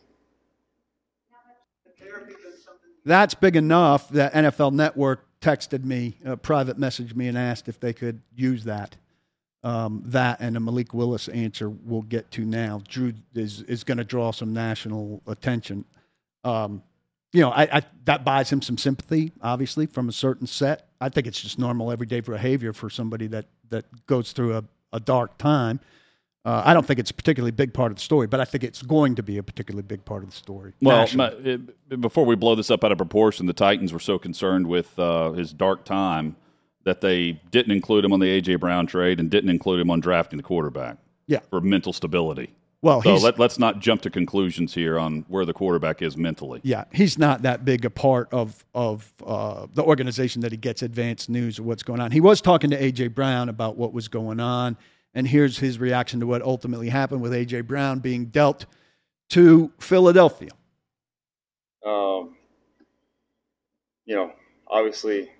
[3.04, 7.82] That's big enough that NFL Network texted me, uh, private messaged me, and asked if
[7.82, 8.96] they could use that.
[9.62, 12.82] Um, that and the Malik Willis answer we'll get to now.
[12.88, 15.84] Drew is is going to draw some national attention.
[16.46, 16.82] Um,
[17.34, 20.88] you know, I, I that buys him some sympathy, obviously, from a certain set.
[21.02, 25.00] I think it's just normal, everyday behavior for somebody that that goes through a, a
[25.00, 25.80] dark time.
[26.46, 28.66] Uh, I don't think it's a particularly big part of the story, but I think
[28.66, 30.74] it's going to be a particularly big part of the story.
[30.82, 34.20] Well, my, it, before we blow this up out of proportion, the Titans were so
[34.20, 36.36] concerned with uh, his dark time
[36.84, 40.02] that they didn't include him on the AJ Brown trade and didn't include him on
[40.02, 41.40] drafting the quarterback yeah.
[41.50, 42.54] for mental stability.
[42.84, 46.60] Well, So let, let's not jump to conclusions here on where the quarterback is mentally.
[46.64, 50.82] yeah, he's not that big a part of of uh, the organization that he gets
[50.84, 52.12] advanced news of what's going on.
[52.12, 54.76] He was talking to AJ Brown about what was going on,
[55.16, 58.66] and here's his reaction to what ultimately happened with AJ Brown being dealt
[59.30, 60.52] to Philadelphia.
[61.86, 62.36] Um,
[64.06, 64.34] you know,
[64.68, 65.32] obviously,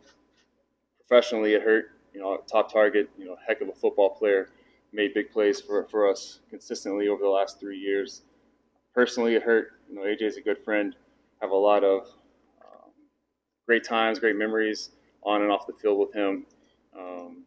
[0.98, 1.92] professionally, it hurt.
[2.14, 3.10] You know, top target.
[3.18, 4.48] You know, heck of a football player,
[4.94, 8.22] made big plays for for us consistently over the last three years.
[8.94, 9.80] Personally, it hurt.
[9.90, 10.96] You know, AJ's a good friend.
[11.42, 12.08] Have a lot of
[12.62, 12.92] um,
[13.66, 14.92] great times, great memories
[15.24, 16.46] on and off the field with him.
[16.98, 17.44] Um,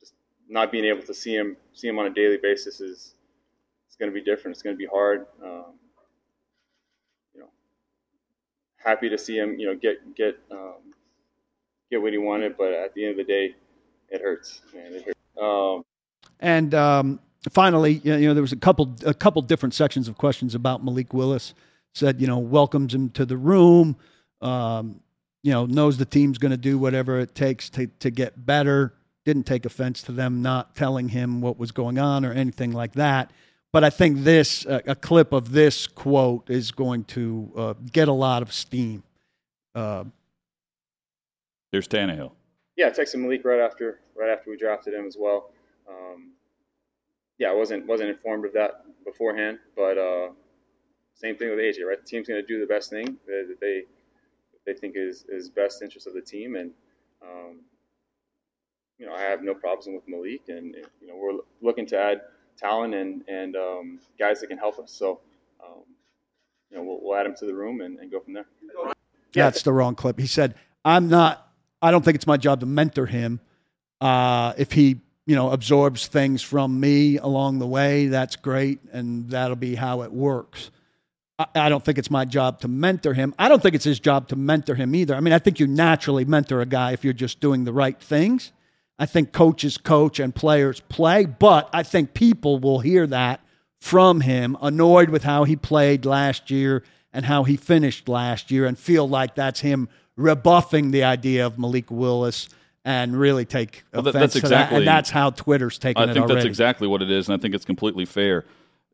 [0.00, 0.14] just
[0.48, 3.14] not being able to see him see him on a daily basis is
[3.86, 4.56] it's going to be different.
[4.56, 5.26] It's going to be hard.
[5.42, 5.74] Um,
[7.34, 7.48] you know,
[8.76, 10.94] happy to see him, you know, get get um,
[11.90, 13.54] get what he wanted, but at the end of the day,
[14.10, 14.92] it hurts, man.
[14.94, 15.18] It hurts.
[16.40, 17.20] And um,
[17.50, 21.12] finally, you know, there was a couple a couple different sections of questions about Malik
[21.12, 21.54] Willis.
[21.94, 23.96] Said, you know, welcomes him to the room.
[24.40, 25.00] Um,
[25.42, 28.94] you know, knows the team's going to do whatever it takes to to get better.
[29.24, 32.92] Didn't take offense to them not telling him what was going on or anything like
[32.92, 33.30] that.
[33.72, 38.08] But I think this a, a clip of this quote is going to uh, get
[38.08, 39.02] a lot of steam.
[39.74, 40.04] Uh,
[41.72, 42.32] Here's Tannehill.
[42.76, 45.50] yeah, I texted Malik right after right after we drafted him as well.
[45.88, 46.32] Um,
[47.38, 50.28] yeah, I wasn't wasn't informed of that beforehand, but uh,
[51.14, 51.98] same thing with AJ, right?
[51.98, 53.82] The team's going to do the best thing that they
[54.66, 56.70] they think is is best interest of the team, and
[57.22, 57.60] um,
[58.98, 62.20] you know I have no problems with Malik, and you know we're looking to add
[62.56, 64.92] talent and and um, guys that can help us.
[64.92, 65.20] So
[65.64, 65.82] um,
[66.70, 68.46] you know we'll, we'll add him to the room and, and go from there.
[69.34, 70.18] Yeah, it's the wrong clip.
[70.18, 71.48] He said, "I'm not.
[71.80, 73.40] I don't think it's my job to mentor him.
[74.00, 79.28] Uh, if he, you know, absorbs things from me along the way, that's great, and
[79.28, 80.70] that'll be how it works."
[81.38, 83.34] I, I don't think it's my job to mentor him.
[83.38, 85.14] I don't think it's his job to mentor him either.
[85.14, 88.00] I mean, I think you naturally mentor a guy if you're just doing the right
[88.00, 88.52] things.
[88.98, 93.40] I think coaches coach and players play, but I think people will hear that
[93.80, 98.64] from him, annoyed with how he played last year and how he finished last year,
[98.64, 102.48] and feel like that's him rebuffing the idea of Malik Willis
[102.88, 104.46] and really take Well, that- that's to that.
[104.46, 106.34] exactly- And that's how Twitter's taking I think already.
[106.36, 108.46] that's exactly what it is, and I think it's completely fair.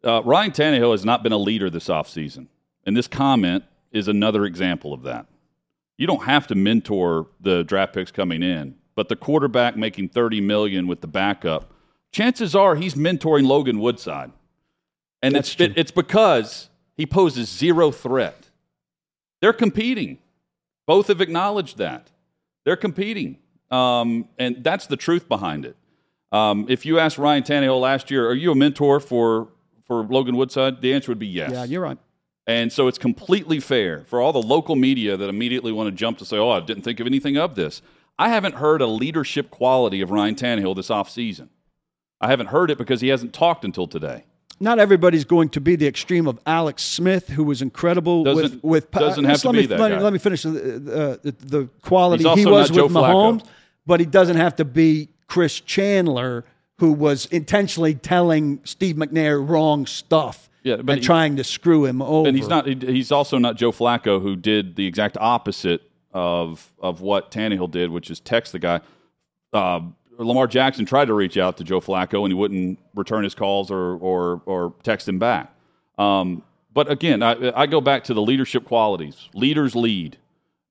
[0.02, 2.48] Uh, Ryan Tannehill has not been a leader this offseason,
[2.84, 5.26] and this comment is another example of that.
[5.96, 10.40] You don't have to mentor the draft picks coming in, but the quarterback making thirty
[10.40, 11.72] million with the backup,
[12.10, 14.32] chances are he's mentoring Logan Woodside,
[15.22, 18.50] and That's it's it, it's because he poses zero threat.
[19.40, 20.18] They're competing.
[20.84, 22.10] Both have acknowledged that.
[22.64, 23.38] They're competing.
[23.74, 25.76] Um, and that's the truth behind it.
[26.32, 29.48] Um, if you asked Ryan Tannehill last year, are you a mentor for,
[29.86, 30.80] for Logan Woodside?
[30.80, 31.50] The answer would be yes.
[31.52, 31.98] yeah, you're right.
[32.46, 36.18] And so it's completely fair for all the local media that immediately want to jump
[36.18, 37.80] to say, oh, I didn't think of anything of this.
[38.18, 41.48] I haven't heard a leadership quality of Ryan Tannehill this offseason.
[42.20, 44.24] I haven't heard it because he hasn't talked until today.
[44.60, 48.64] not everybody's going to be the extreme of Alex Smith, who was incredible Doesn't- with
[48.64, 50.00] with doesn't have to let be me, that let, guy.
[50.00, 53.44] let me finish the, uh, the, the quality he was with Joe Flacco.
[53.86, 56.44] But he doesn't have to be Chris Chandler,
[56.78, 61.84] who was intentionally telling Steve McNair wrong stuff Yeah, but and he- trying to screw
[61.84, 62.28] him over.
[62.28, 62.66] And he's not.
[62.66, 67.70] he- He's also not Joe Flacco, who did the exact opposite of of what Tannehill
[67.70, 68.80] did, which is text the guy.
[69.52, 69.80] Uh,
[70.16, 73.70] Lamar Jackson tried to reach out to Joe Flacco, and he wouldn't return his calls
[73.70, 75.52] or or or text him back.
[75.98, 76.42] Um,
[76.72, 79.28] but again, I, I go back to the leadership qualities.
[79.34, 80.16] Leaders lead,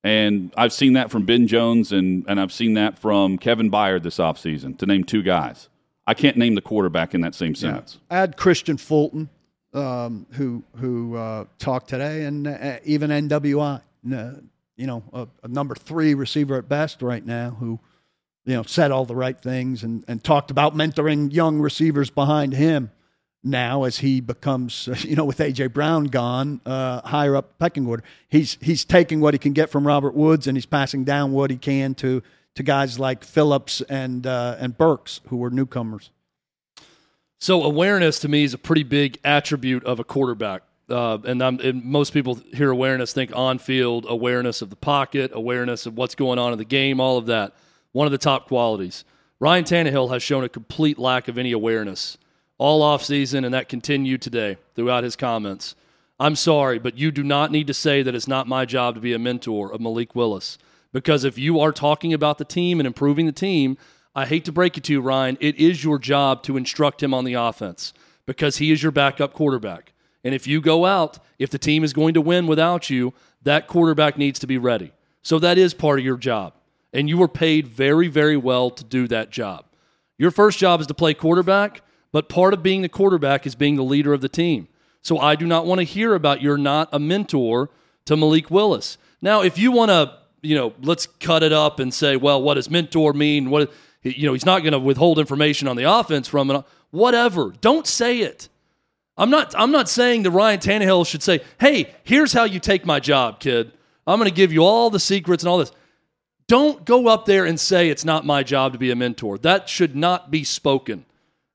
[0.03, 4.03] and I've seen that from Ben Jones, and and I've seen that from Kevin Byard
[4.03, 5.69] this offseason, to name two guys.
[6.05, 7.97] I can't name the quarterback in that same sentence.
[8.11, 9.29] add Kristian Fulton,
[9.73, 13.81] um, who who uh, talked today, and uh, even NWI,
[14.13, 14.31] uh,
[14.75, 17.79] you know, a, a number three receiver at best right now, who
[18.45, 22.53] you know said all the right things and and talked about mentoring young receivers behind
[22.53, 22.91] him.
[23.43, 28.03] Now, as he becomes, you know, with AJ Brown gone, uh, higher up pecking order,
[28.29, 31.51] he's he's taking what he can get from Robert Woods, and he's passing down what
[31.51, 32.23] he can to
[32.55, 36.11] to guys like Philips and uh, and Burks, who were newcomers.
[37.39, 40.61] So awareness to me is a pretty big attribute of a quarterback.
[40.89, 45.97] Uh, and, and most people hear awareness think on-field awareness of the pocket, awareness of
[45.97, 47.53] what's going on in the game, all of that.
[47.91, 49.03] One of the top qualities.
[49.39, 52.17] Ryan Tannehill has shown a complete lack of any awareness
[52.63, 55.75] all offseason, and that continued today throughout his comments.
[56.17, 59.01] I'm sorry, but you do not need to say that it's not my job to
[59.01, 60.57] be a mentor of Malik Willis.
[60.93, 63.77] Because if you are talking about the team and improving the team,
[64.15, 67.13] I hate to break it to you, Ryan, it is your job to instruct him
[67.13, 67.91] on the offense
[68.25, 69.91] because he is your backup quarterback.
[70.23, 73.67] And if you go out, if the team is going to win without you, that
[73.67, 74.93] quarterback needs to be ready.
[75.21, 76.53] So that is part of your job.
[76.93, 79.65] And you were paid very, very well to do that job.
[80.17, 81.81] Your first job is to play quarterback,
[82.13, 84.69] but part of being the quarterback is being the leader of the team.
[85.01, 87.69] So I do not want to hear about you're not a mentor
[88.05, 88.97] to Malik Willis.
[89.21, 92.53] Now, if you want to, you know, let's cut it up and say, well, what
[92.53, 93.49] does mentor mean?
[93.49, 93.73] What
[94.03, 96.63] you know, he's not going to withhold information on the offense from it.
[96.91, 97.53] Whatever.
[97.61, 98.47] Don't say it.
[99.17, 102.85] I'm not I'm not saying that Ryan Tannehill should say, "Hey, here's how you take
[102.85, 103.71] my job, kid.
[104.05, 105.71] I'm going to give you all the secrets and all this."
[106.47, 109.37] Don't go up there and say it's not my job to be a mentor.
[109.37, 111.05] That should not be spoken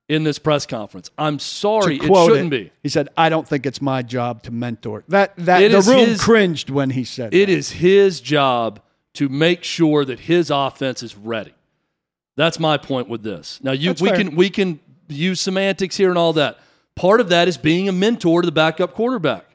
[0.09, 1.09] in this press conference.
[1.17, 2.71] I'm sorry, it shouldn't be.
[2.83, 6.09] He said, "I don't think it's my job to mentor." That that It the room
[6.09, 7.51] his- cringed when he said It that.
[7.51, 8.81] is his job
[9.13, 11.53] to make sure that his offense is ready.
[12.35, 13.59] That's my point with this.
[13.63, 14.17] Now you That's we fair.
[14.17, 16.57] can we can use semantics here and all that.
[16.95, 19.45] Part of that is being a mentor to the backup quarterback,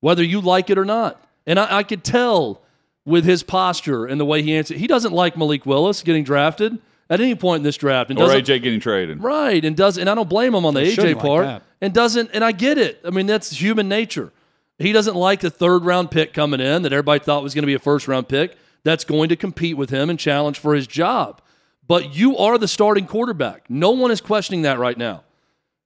[0.00, 1.20] whether you like it or not.
[1.46, 2.62] And I, I could tell
[3.04, 4.76] with his posture and the way he answered.
[4.78, 6.78] He doesn't like Malik Willis getting drafted
[7.08, 8.10] at any point in this draft.
[8.10, 9.22] And Or AJ getting traded.
[9.22, 11.44] Right, and does and I don't blame him on the He AJ shouldn't like part.
[11.46, 11.62] that.
[11.80, 13.00] and doesn't and I get it.
[13.04, 14.32] I mean, that's human nature.
[14.78, 17.66] He doesn't like the third round pick coming in that everybody thought was going to
[17.66, 20.86] be a first round pick that's going to compete with him and challenge for his
[20.86, 21.40] job.
[21.88, 23.70] But you are the starting quarterback.
[23.70, 25.22] No one is questioning that right now.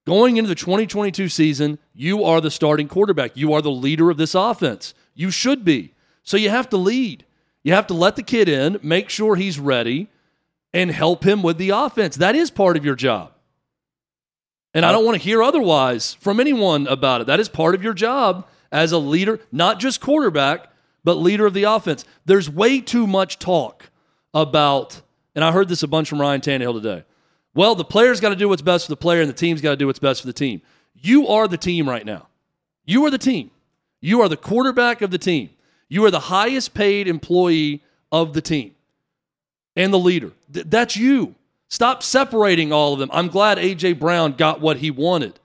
[0.05, 3.37] Going into the 2022 season, you are the starting quarterback.
[3.37, 4.95] You are the leader of this offense.
[5.13, 5.93] You should be.
[6.23, 7.23] So you have to lead.
[7.63, 10.09] You have to let the kid in, make sure he's ready,
[10.73, 12.15] and help him with the offense.
[12.17, 13.31] That is part of your job.
[14.73, 17.27] And I don't want to hear otherwise from anyone about it.
[17.27, 20.71] That is part of your job as a leader, not just quarterback,
[21.03, 22.05] but leader of the offense.
[22.25, 23.89] There's way too much talk
[24.33, 25.01] about,
[25.35, 27.03] and I heard this a bunch from Ryan Tannehill today.
[27.53, 29.71] Well, the player's got to do what's best for the player, and the team's got
[29.71, 30.61] to do what's best for the team.
[30.95, 32.27] You are the team right now.
[32.85, 33.51] You are the team.
[33.99, 35.49] You are the quarterback of the team.
[35.89, 38.73] You are the highest paid employee of the team
[39.75, 40.31] and the leader.
[40.51, 41.35] Th- that's you.
[41.69, 43.09] Stop separating all of them.
[43.13, 43.93] I'm glad A.J.
[43.93, 45.39] Brown got what he wanted.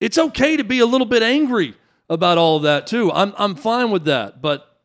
[0.00, 1.74] It's okay to be a little bit angry
[2.08, 3.12] about all of that, too.
[3.12, 4.78] I'm, I'm fine with that, but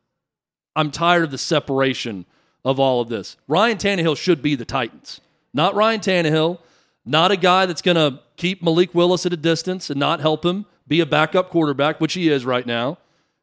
[0.75, 2.25] I'm tired of the separation
[2.63, 3.37] of all of this.
[3.47, 5.21] Ryan Tannehill should be the Titans,
[5.53, 6.59] not Ryan Tannehill,
[7.05, 10.45] not a guy that's going to keep Malik Willis at a distance and not help
[10.45, 12.97] him be a backup quarterback, which he is right now.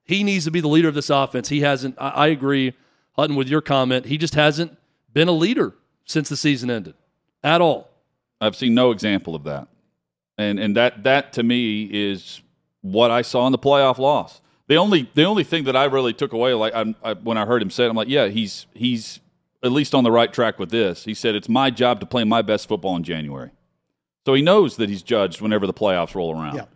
[0.05, 1.49] He needs to be the leader of this offense.
[1.49, 2.75] He hasn't, I, I agree,
[3.19, 4.07] Hutson, with your comment.
[4.07, 4.77] He just hasn't
[5.17, 5.73] been a leader
[6.05, 6.93] since the season ended
[7.43, 7.89] at all.
[8.39, 9.67] I've seen no example of that.
[10.37, 12.43] And and that that to me is
[12.83, 14.43] what I saw in the playoff loss.
[14.69, 17.47] The only the only thing that I really took away, like I, I, when I
[17.47, 19.21] heard him say it, I'm like, yeah, he's he's
[19.64, 21.05] at least on the right track with this.
[21.05, 23.53] He said it's my job to play my best football in January,
[24.27, 26.57] so he knows that he's judged whenever the playoffs roll around.
[26.57, 26.67] Yeah.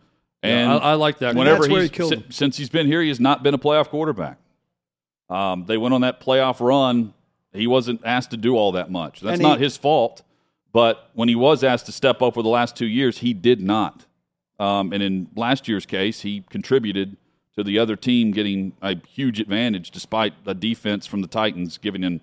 [0.43, 1.35] And I, I like that.
[1.35, 2.31] whenever that's where he's he killed si- him.
[2.31, 4.39] since he's been here, he has not been a playoff quarterback.
[5.29, 7.13] Um, they went on that playoff run.
[7.53, 9.21] He wasn't asked to do all that much.
[9.21, 10.23] That's And not his fault.
[10.73, 13.61] But when he was asked to step up for the last two years, he did
[13.61, 14.07] not.
[14.61, 17.17] Um, and in last year's case, he contributed
[17.57, 22.05] to the other team getting a huge advantage, despite a defense from the Titans giving
[22.05, 22.21] an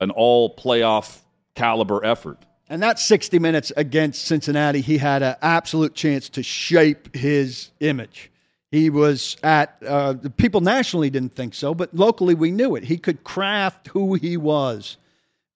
[0.00, 1.20] an all playoff
[1.54, 2.44] caliber effort.
[2.68, 8.30] And that 60 minutes against Cincinnati, he had an absolute chance to shape his image.
[8.74, 12.82] He was at, uh, the people nationally didn't think so, but locally we knew it.
[12.82, 14.96] He could craft who he was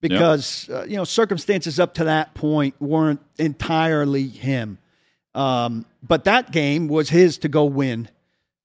[0.01, 4.79] because, uh, you know, circumstances up to that point weren't entirely him.
[5.35, 8.09] Um, but that game was his to go win.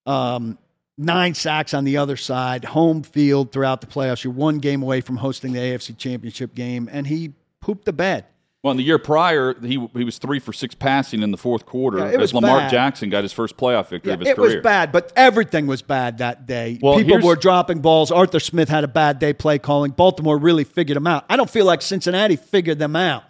[0.06, 0.60] Um,
[0.99, 4.24] nine sacks on the other side, home field throughout the playoffs.
[4.24, 8.26] You're one game away from hosting the AFC Championship game, and he pooped the bed.
[8.64, 11.66] Well, in the year prior, he he was three for six passing in the fourth
[11.66, 12.70] quarter Yeah, as Lamar bad.
[12.72, 14.51] Jackson got his first playoff victory Yeah, of his it career.
[14.51, 16.80] It was bad, but everything was bad that day.
[16.82, 18.09] Well, People were dropping balls.
[18.09, 19.91] Arthur Smith had a bad day play calling.
[19.91, 21.26] Baltimore really figured him out.
[21.30, 23.24] I don't feel like Cincinnati figured them out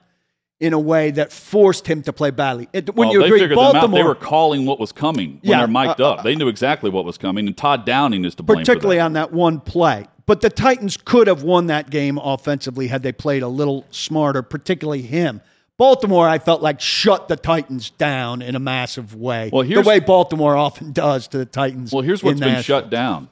[0.59, 2.69] in a way that forced him to play badly.
[2.71, 3.97] It, when Well, you they agree, figured Baltimore, them out.
[3.97, 6.23] They were calling what was coming when Yeah, they're mic'd uh, up.
[6.23, 8.59] They knew exactly what was coming, and Todd Downing is to blame.
[8.59, 9.05] particularly that.
[9.05, 10.05] on that one play.
[10.25, 14.41] But the Titans could have won that game offensively had they played a little smarter,
[14.41, 15.41] particularly him.
[15.77, 19.49] Baltimore, I felt like shut the Titans down in a massive way.
[19.51, 21.91] Well, the way Baltimore often does to the Titans.
[21.91, 23.27] Well, here's what's been shut down: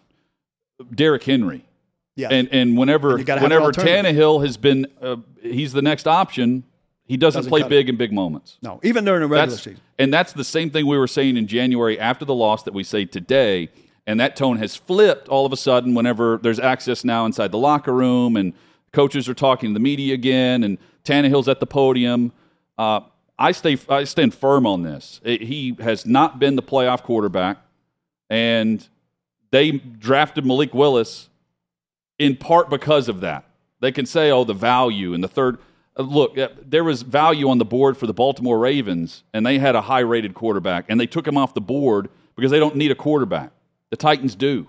[0.94, 1.64] Derrick Henry.
[2.16, 2.28] Yeah.
[2.30, 3.72] And and whenever And whenever.
[3.72, 6.64] Tannehill has been, uh, he's the next option.
[7.06, 8.58] He doesn't, Doesn't play big in big moments.
[8.62, 9.82] no, even during the regular That's, season.
[10.00, 12.84] and that's the same thing we were saying in January after the loss that we
[12.84, 13.70] say today.
[14.08, 17.58] And that tone has flipped all of a sudden whenever there's access now inside the
[17.58, 18.54] locker room and
[18.92, 22.32] coaches are talking to the media again and Tannehill's at the podium.
[22.78, 23.02] Uh,
[23.38, 25.20] I stay I stand firm on this.
[25.24, 27.58] It- he has not been the playoff quarterback,
[28.30, 28.88] and
[29.52, 31.30] they drafted Malik Willis
[32.20, 33.46] in part because of that.
[33.80, 35.58] They can say, "Oh, the value and the third.
[35.98, 39.58] Uh, Look, uh, there was value on the board for the Baltimore Ravens, and they
[39.58, 42.92] had a high-rated quarterback, and they took him off the board because they don't need
[42.92, 43.52] a quarterback.
[43.92, 44.68] The Titans do.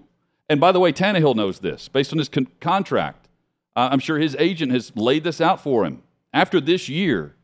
[0.49, 3.29] And by the way, Tannehill knows this based on his con- contract.
[3.75, 6.03] Uh, I'm sure his agent has laid this out for him.
[6.35, 7.35] After this year,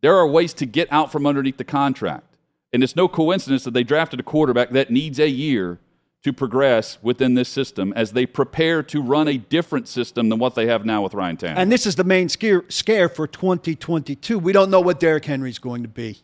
[0.00, 2.36] there are ways to get out from underneath the contract.
[2.72, 5.78] And it's no coincidence that they drafted a quarterback that needs a year
[6.24, 10.54] to progress within this system as they prepare to run a different system than what
[10.54, 11.58] they have now with Ryan Tannehill.
[11.58, 14.38] And this is the main scare, scare for 2022.
[14.38, 16.18] We don't know what Derrick Henry's going to be.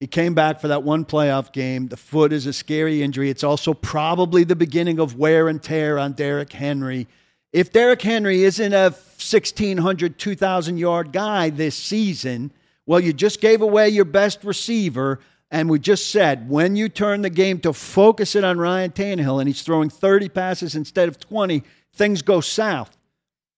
[0.00, 1.88] He came back for that one playoff game.
[1.88, 3.28] The foot is a scary injury.
[3.28, 7.06] It's also probably the beginning of wear and tear on Derrick Henry.
[7.52, 12.50] If Derrick Henry isn't a 1,600, 2,000 yard guy this season,
[12.86, 15.20] well, you just gave away your best receiver.
[15.50, 19.40] And we just said when you turn the game to focus it on Ryan Tannehill
[19.40, 22.96] and he's throwing 30 passes instead of 20, things go south.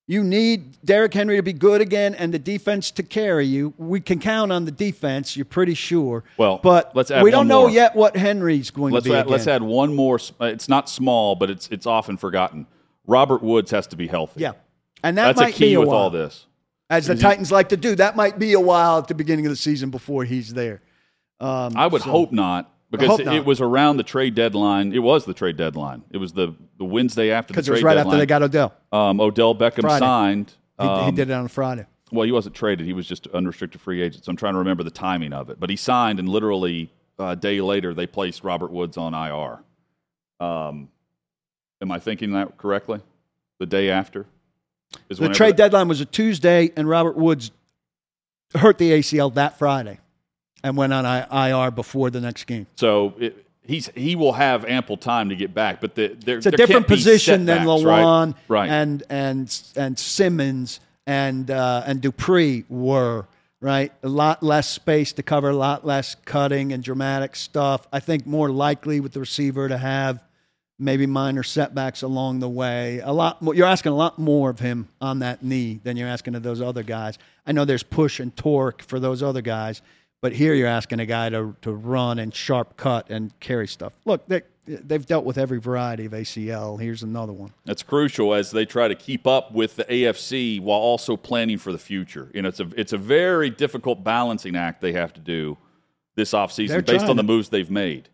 [0.08, 3.72] You need Derrick Henry to be good again and the defense to carry you.
[3.78, 6.24] We can count on the defense, you're pretty sure.
[6.36, 7.70] Well, but let's add we don't know more.
[7.70, 9.16] yet what Henry's going let's to be.
[9.16, 10.18] add, let's add one more.
[10.40, 12.66] uh, It's not small, but it's it's often forgotten.
[13.06, 14.40] Robert Woods has to be healthy.
[14.40, 14.52] Yeah.
[15.04, 15.98] And that that's a might key be a with while.
[15.98, 16.46] all this.
[16.90, 19.50] As the Titans like to do, that might be a while at the beginning of
[19.50, 20.82] the season before he's there.
[21.40, 24.92] Um, I would so- hope not because it, was around the trade deadline.
[24.92, 26.02] It was the trade deadline.
[26.10, 27.64] It was the, the Wednesday after the trade.
[27.64, 27.64] deadline.
[27.64, 28.14] because it was right deadline.
[28.14, 28.74] after they got Odell.
[28.92, 29.98] um, Odell Beckham Friday.
[29.98, 30.52] signed.
[30.80, 31.86] He, he Um, did it on Friday.
[32.12, 32.86] Well, he wasn't traded.
[32.86, 34.24] He was just unrestricted free agent.
[34.24, 35.58] So I'm trying to remember the timing of it.
[35.58, 39.60] But he signed, and literally uh, a day later, they placed Robert Woods on IR.
[40.46, 40.88] Um,
[41.80, 43.00] am I thinking that correctly?
[43.58, 44.26] The day after?
[45.08, 47.50] Is The trade that- deadline was a Tuesday, and Robert Woods
[48.54, 49.98] hurt the ACL that Friday
[50.62, 52.66] and went on IR before the next game.
[52.76, 55.80] So it, he's he will have ample time to get back.
[55.80, 58.34] But the, there, It's a there different position than Lewan right?
[58.48, 58.70] right.
[58.70, 63.26] and and and Simmons and uh, and Dupree were.
[63.64, 67.86] Right, a lot less space to cover, a lot less cutting and dramatic stuff.
[67.92, 70.20] I think more likely with the receiver to have
[70.80, 72.98] maybe minor setbacks along the way.
[73.04, 76.08] A lot more, you're asking a lot more of him on that knee than you're
[76.08, 77.18] asking of those other guys.
[77.46, 79.80] I know there's push and torque for those other guys,
[80.22, 83.92] but here you're asking a guy to, to run and sharp cut and carry stuff.
[84.06, 86.80] Look, they, they've dealt with every variety of ACL.
[86.80, 87.52] Here's another one.
[87.64, 91.72] That's crucial as they try to keep up with the AFC while also planning for
[91.72, 92.30] the future.
[92.32, 95.58] You know, it's a it's a very difficult balancing act they have to do
[96.14, 98.08] this offseason based on the moves they've made.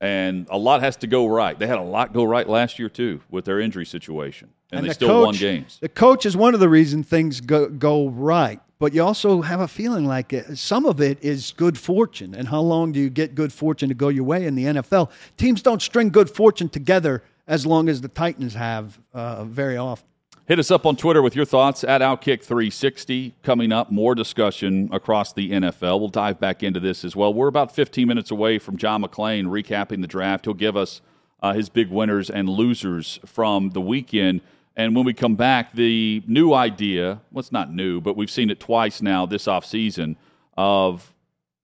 [0.00, 1.58] And a lot has to go right.
[1.58, 4.88] They had a lot go right last year too with their injury situation, and, they
[4.88, 5.78] the still coach, won games.
[5.80, 9.60] The coach is one of the reasons things go, go right, but you also have
[9.60, 12.34] a feeling like it, some of it is good fortune.
[12.34, 15.10] And how long do you get good fortune to go your way in the NFL?
[15.36, 20.06] Teams don't string good fortune together as long as the Titans have uh, very often.
[20.50, 23.34] Hit us up on Twitter with your thoughts at Outkick360.
[23.44, 26.00] Coming up, more discussion across the NFL.
[26.00, 27.32] We'll dive back into this as well.
[27.32, 30.46] We're about 15 minutes away from John McClain recapping the draft.
[30.46, 31.02] He'll give us
[31.40, 34.40] uh, his big winners and losers from the weekend.
[34.80, 38.48] And when we come back, the new idea well, it's not new, but we've seen
[38.48, 40.16] it twice now this offseason
[40.56, 41.12] of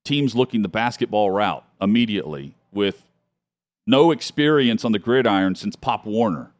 [0.05, 3.07] teams looking the basketball route immediately with
[3.87, 6.51] no experience on the gridiron since Pop Warner.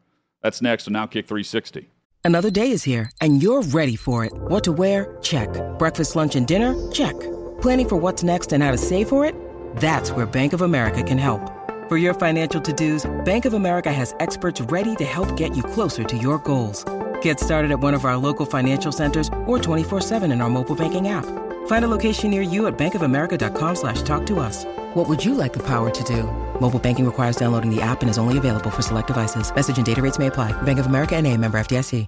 [0.41, 1.89] That's next on Outkick 360.
[2.23, 4.33] Another day is here, and you're ready for it.
[4.33, 5.15] What to wear?
[5.21, 5.49] Check.
[5.77, 6.73] Breakfast, lunch, and dinner?
[6.91, 7.19] Check.
[7.61, 9.35] Planning for what's next and how to save for it?
[9.75, 11.56] That's where Bank of America can help.
[11.87, 16.03] For your financial to-dos, Bank of America has experts ready to help get you closer
[16.03, 16.83] to your goals.
[17.21, 21.07] Get started at one of our local financial centers or 24-7 in our mobile banking
[21.07, 21.23] app.
[21.67, 24.65] Find a location near you at bankofamerica.com slash talk to us.
[24.95, 26.23] What would you like the power to do?
[26.59, 29.49] Mobile banking requires downloading the app and is only available for select devices.
[29.55, 30.51] Message and data rates may apply.
[30.63, 32.05] Bank of America and a member FDIC.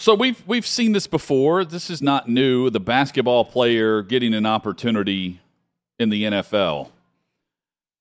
[0.00, 1.62] So we've we've seen this before.
[1.62, 2.70] This is not new.
[2.70, 5.40] The basketball player getting an opportunity
[5.98, 6.88] in the NFL,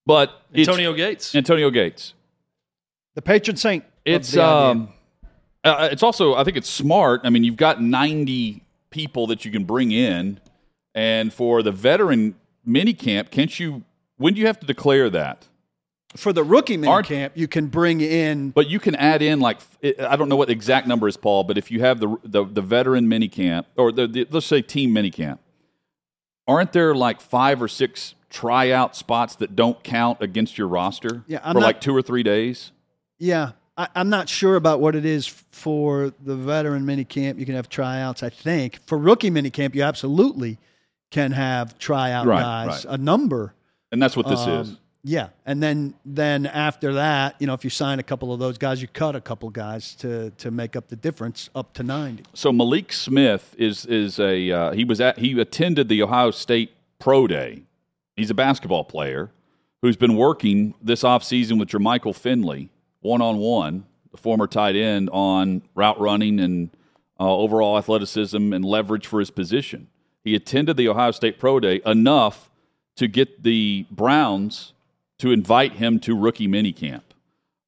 [0.09, 1.35] but Antonio Gates.
[1.35, 2.15] Antonio Gates.
[3.13, 3.83] The patron saint.
[3.83, 4.55] of It's the idea.
[4.71, 4.89] um,
[5.63, 7.21] uh, it's also I think it's smart.
[7.25, 10.39] I mean, you've got ninety people that you can bring in,
[10.95, 12.33] and for the veteran
[12.65, 13.83] mini camp, can't you?
[14.17, 15.45] When do you have to declare that?
[16.17, 19.39] for the rookie mini aren't- camp, you can bring in But you can add in
[19.39, 19.59] like
[19.99, 21.43] I don't know what the exact number is, Paul.
[21.43, 24.63] But if you have the the, the veteran mini camp or the, the let's say
[24.63, 25.39] team mini camp,
[26.47, 31.39] aren't there like five or six tryout spots that don't count against your roster Yeah,
[31.43, 32.71] I'm for not- like two or three days?
[33.17, 37.39] Yeah, I, I'm not sure about what it is for the veteran mini camp.
[37.39, 38.79] You can have tryouts, I think.
[38.85, 40.57] For rookie mini camp, you absolutely
[41.11, 42.93] can have tryout Right, guys, right.
[42.93, 43.53] a number.
[43.91, 44.77] And that's what this Um, is.
[45.01, 48.57] Yeah, and then then after that, you know, if you sign a couple of those
[48.57, 52.23] guys, you cut a couple guys to to make up the difference up to ninety.
[52.33, 56.73] So Malik Smith is is a uh, he was at he attended the Ohio State
[56.99, 57.63] Pro Day.
[58.19, 59.31] He's a basketball player
[59.81, 62.69] who's been working this offseason with Jermichael Finley
[63.01, 66.69] one on one, the former tight end, on route running and
[67.19, 69.87] uh, overall athleticism and leverage for his position.
[70.23, 72.51] He attended the Ohio State Pro Day enough
[72.97, 74.73] to get the Browns
[75.19, 77.03] to invite him to rookie minicamp.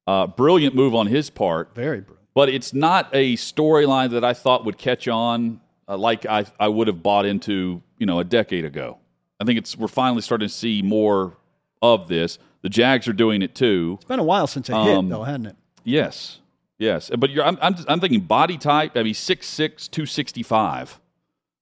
[0.06, 2.28] Uh, brilliant move on his part Very brilliant.
[2.34, 6.68] but it's not a storyline that I thought would catch on uh, like I, I
[6.68, 8.98] would have bought into you know a decade ago.
[9.42, 11.36] I think it's we're finally starting to see more
[11.82, 12.38] of this.
[12.62, 13.96] The Jags are doing it too.
[14.00, 15.56] It's been a while since it Um, hit, though, hasn't it?
[15.82, 16.38] Yes,
[16.78, 17.10] yes.
[17.18, 18.96] But you're, I'm, I'm I'm thinking body type.
[18.96, 21.00] I mean, 6'6", 265.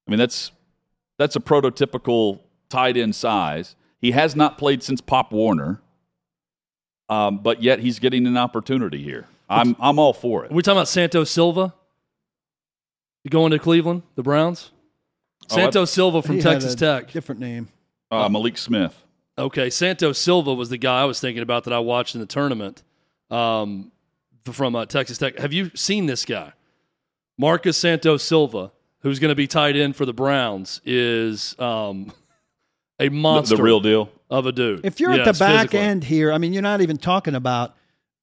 [0.07, 0.53] I mean that's
[1.17, 3.77] that's a prototypical tight end size.
[3.99, 5.81] He has not played since Pop Warner,
[7.09, 9.27] um, but yet he's getting an opportunity here.
[9.49, 10.51] I'm I'm all for it.
[10.51, 11.73] Are we talking about Santos Silva?
[13.25, 14.71] You going to Cleveland, the Browns?
[15.51, 17.11] Oh, Santos Silva from He had Texas a Tech.
[17.13, 17.69] Different name.
[18.11, 19.03] Uh, Malik Smith.
[19.39, 22.27] Okay, Santos Silva was the guy I was thinking about that I watched in the
[22.27, 22.83] tournament
[23.31, 23.91] um,
[24.45, 25.39] from uh, Texas Tech.
[25.39, 26.53] Have you seen this guy?
[27.39, 28.71] Marcus Santos Silva,
[29.01, 32.13] who's going to be tight end for the Browns, is um,
[33.01, 34.11] a monster the real deal.
[34.29, 34.85] of a dude.
[34.85, 35.79] If you're at the back physically.
[35.79, 37.75] end here, I mean, you're not even talking about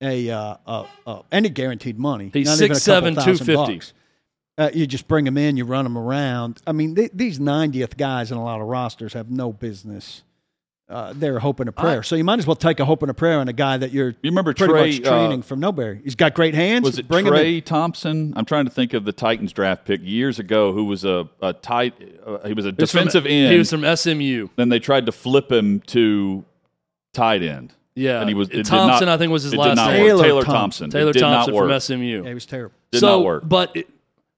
[0.01, 2.29] a uh, uh, uh, any guaranteed money.
[2.31, 3.55] He's Not 6'7", 250.
[3.55, 3.93] bucks.
[4.57, 6.61] Uh, you just bring them in, you run them around.
[6.65, 10.23] I mean, th- these 90th guys in a lot of rosters have no business.
[10.89, 12.01] Uh, they're hoping a prayer.
[12.01, 13.91] so you might as well take a hope and a prayer on a guy that
[13.91, 14.91] you're You remember pretty Trey?
[14.99, 15.95] much training uh, from nowhere.
[15.95, 16.85] He's got great hands.
[16.85, 17.39] was it Bring him in.
[17.39, 18.33] Trey Thompson?
[18.37, 21.51] I'm trying to think of the Titans draft pick years ago, who was a, a
[21.51, 21.93] tight.
[22.25, 23.51] Uh, he was a He was from- defensive end.
[23.51, 24.47] He was from SMU.
[24.55, 26.45] then they tried to flip him to
[27.13, 27.73] tight end.
[27.93, 29.07] Yeah, and he was it did Thompson.
[29.07, 29.87] not- I think was his last name.
[29.87, 30.85] Taylor Taylor Thompson.
[30.85, 30.89] Thompson.
[30.91, 32.23] Taylor Thompson from SMU.
[32.23, 32.75] Yeah, he was terrible.
[32.91, 33.43] Did so, not work.
[33.49, 33.89] But it,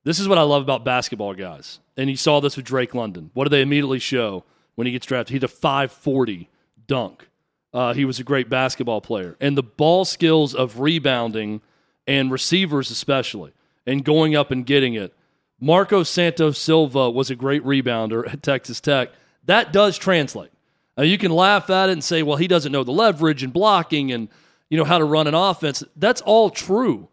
[0.03, 3.31] this is what I love about basketball guys, and you saw this with Drake London.
[3.33, 4.45] What do they immediately show
[4.75, 5.33] when he gets drafted?
[5.33, 6.49] He's a 540
[6.87, 7.27] dunk.
[7.73, 11.61] Uh, he was a great basketball player, and the ball skills of rebounding
[12.07, 13.51] and receivers especially,
[13.85, 15.13] and going up and getting it.
[15.59, 19.09] Marco Santos Silva was a great rebounder at Texas Tech.
[19.45, 20.51] That does translate.
[20.97, 23.53] Now you can laugh at it and say, "Well, he doesn't know the leverage and
[23.53, 24.29] blocking and
[24.69, 27.09] you know how to run an offense." That's all true.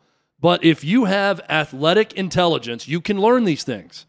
[0.47, 4.07] But if you have athletic intelligence, you can learn these things.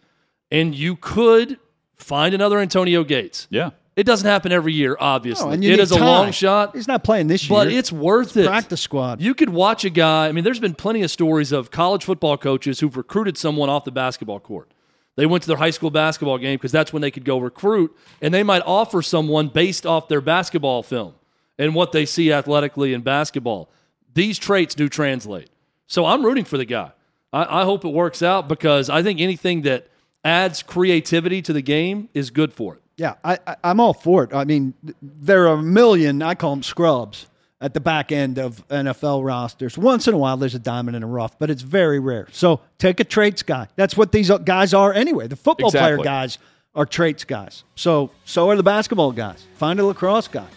[0.52, 1.58] And you could
[1.96, 3.48] find another Antonio Gates.
[3.50, 3.72] yeah.
[3.96, 5.48] It doesn't happen every year, obviously.
[5.48, 6.76] No, it need a long shot.
[6.76, 7.58] He's not playing this year.
[7.58, 8.46] But it's worth it.
[8.46, 9.20] practice squad.
[9.20, 10.28] You could watch a guy.
[10.28, 13.84] I mean, there's been plenty of stories of college football coaches who've recruited someone off
[13.84, 14.72] the basketball court.
[15.16, 17.98] They went to their high school basketball game because that's when they could go recruit,
[18.22, 21.16] and they might offer someone based off their basketball film
[21.58, 23.72] and what they see athletically in basketball.
[24.14, 25.50] These traits do translate.
[25.88, 26.92] So I'm rooting for the guy.
[27.34, 29.88] I, I hope it works out because I think anything that
[30.24, 32.82] adds creativity to the game is good for it.
[32.98, 34.34] Yeah, I, I, I'm all for it.
[34.34, 37.28] I mean, there are a million, I call them scrubs,
[37.60, 39.78] at the back end of NFL rosters.
[39.78, 42.28] Once in a while, there's a diamond in the rough, but it's very rare.
[42.32, 43.68] So take a traits guy.
[43.76, 45.28] That's what these guys are anyway.
[45.28, 46.38] The football player guys
[46.76, 47.64] are traits guys.
[47.76, 49.46] So so are the basketball guys.
[49.56, 50.48] Find a lacrosse guy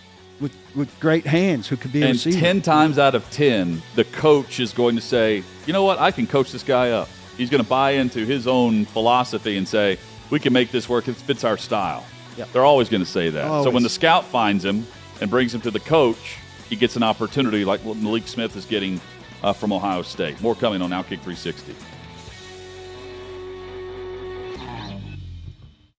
[0.40, 2.40] with, with great hands who could be a And receiver.
[2.40, 6.10] 10 times out of 10, the coach is going to say, you know what, I
[6.10, 7.08] can coach this guy up.
[7.36, 9.98] He's going to buy into his own philosophy and say,
[10.30, 11.08] we can make this work.
[11.08, 12.04] It fits our style.
[12.36, 12.52] Yep.
[12.52, 13.64] They're always going to say that.
[13.64, 14.86] So when the scout finds him
[15.20, 16.38] and brings him to the coach,
[16.68, 19.00] he gets an opportunity like what Malik Smith is getting
[19.42, 20.40] uh, from Ohio State.
[20.40, 21.74] More coming on Outkick 360.